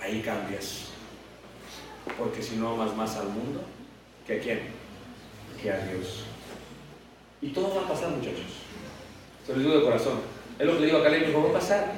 [0.00, 0.86] Ahí cambias.
[2.18, 3.62] Porque si no amas más al mundo,
[4.26, 4.60] ¿que a quién?
[5.60, 6.24] Que a Dios.
[7.40, 8.46] Y todo va a pasar, muchachos.
[9.46, 10.20] Se los digo de corazón.
[10.58, 11.92] Es lo que le digo a Caleb, dijo, va a pasar.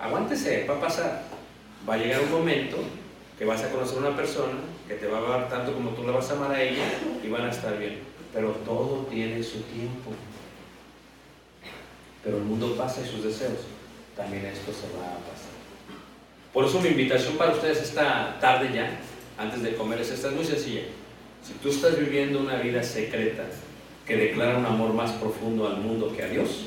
[0.00, 1.24] Aguántese, va a pasar.
[1.88, 2.78] Va a llegar un momento
[3.38, 4.52] que vas a conocer a una persona
[4.86, 6.84] que te va a amar tanto como tú la vas a amar a ella
[7.22, 8.00] y van a estar bien.
[8.32, 10.12] Pero todo tiene su tiempo.
[12.24, 13.58] Pero el mundo pasa y sus deseos.
[14.16, 15.52] También esto se va a pasar.
[16.52, 19.00] Por eso mi invitación para ustedes esta tarde ya,
[19.38, 20.82] antes de comer, es esta, es muy sencilla.
[21.42, 23.44] Si tú estás viviendo una vida secreta
[24.06, 26.66] que declara un amor más profundo al mundo que a Dios,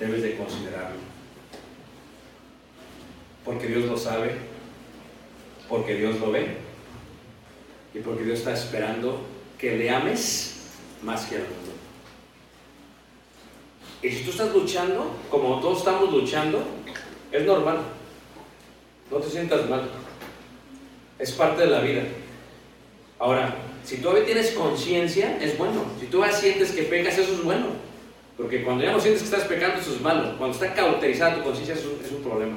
[0.00, 0.96] debes de considerarlo.
[3.44, 4.32] Porque Dios lo sabe,
[5.68, 6.56] porque Dios lo ve
[7.94, 9.20] y porque Dios está esperando
[9.58, 10.56] que le ames
[11.02, 11.67] más que al mundo.
[14.02, 16.62] Y si tú estás luchando, como todos estamos luchando,
[17.32, 17.78] es normal.
[19.10, 19.88] No te sientas mal.
[21.18, 22.02] Es parte de la vida.
[23.18, 25.84] Ahora, si todavía tienes conciencia, es bueno.
[25.98, 27.66] Si tú sientes que pecas, eso es bueno.
[28.36, 30.38] Porque cuando ya no sientes que estás pecando, eso es malo.
[30.38, 32.56] Cuando está cauterizada tu conciencia, es, es un problema.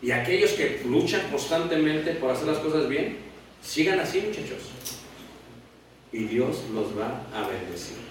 [0.00, 3.18] Y aquellos que luchan constantemente por hacer las cosas bien,
[3.62, 4.70] sigan así, muchachos.
[6.10, 8.09] Y Dios los va a bendecir.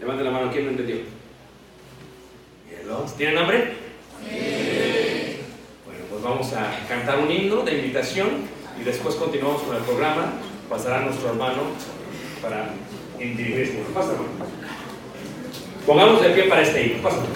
[0.00, 0.96] Levanten la mano, ¿quién no entendió?
[3.16, 3.74] ¿Tienen hambre?
[5.84, 8.28] Bueno, pues vamos a cantar un himno de invitación
[8.80, 10.32] y después continuamos con el programa.
[10.68, 11.62] Pasará nuestro hermano
[12.42, 12.70] para
[13.18, 13.90] dirigir este himno.
[13.90, 14.24] Pásalo.
[15.86, 17.02] Pongamos de pie para este himno.
[17.02, 17.26] Pásalo.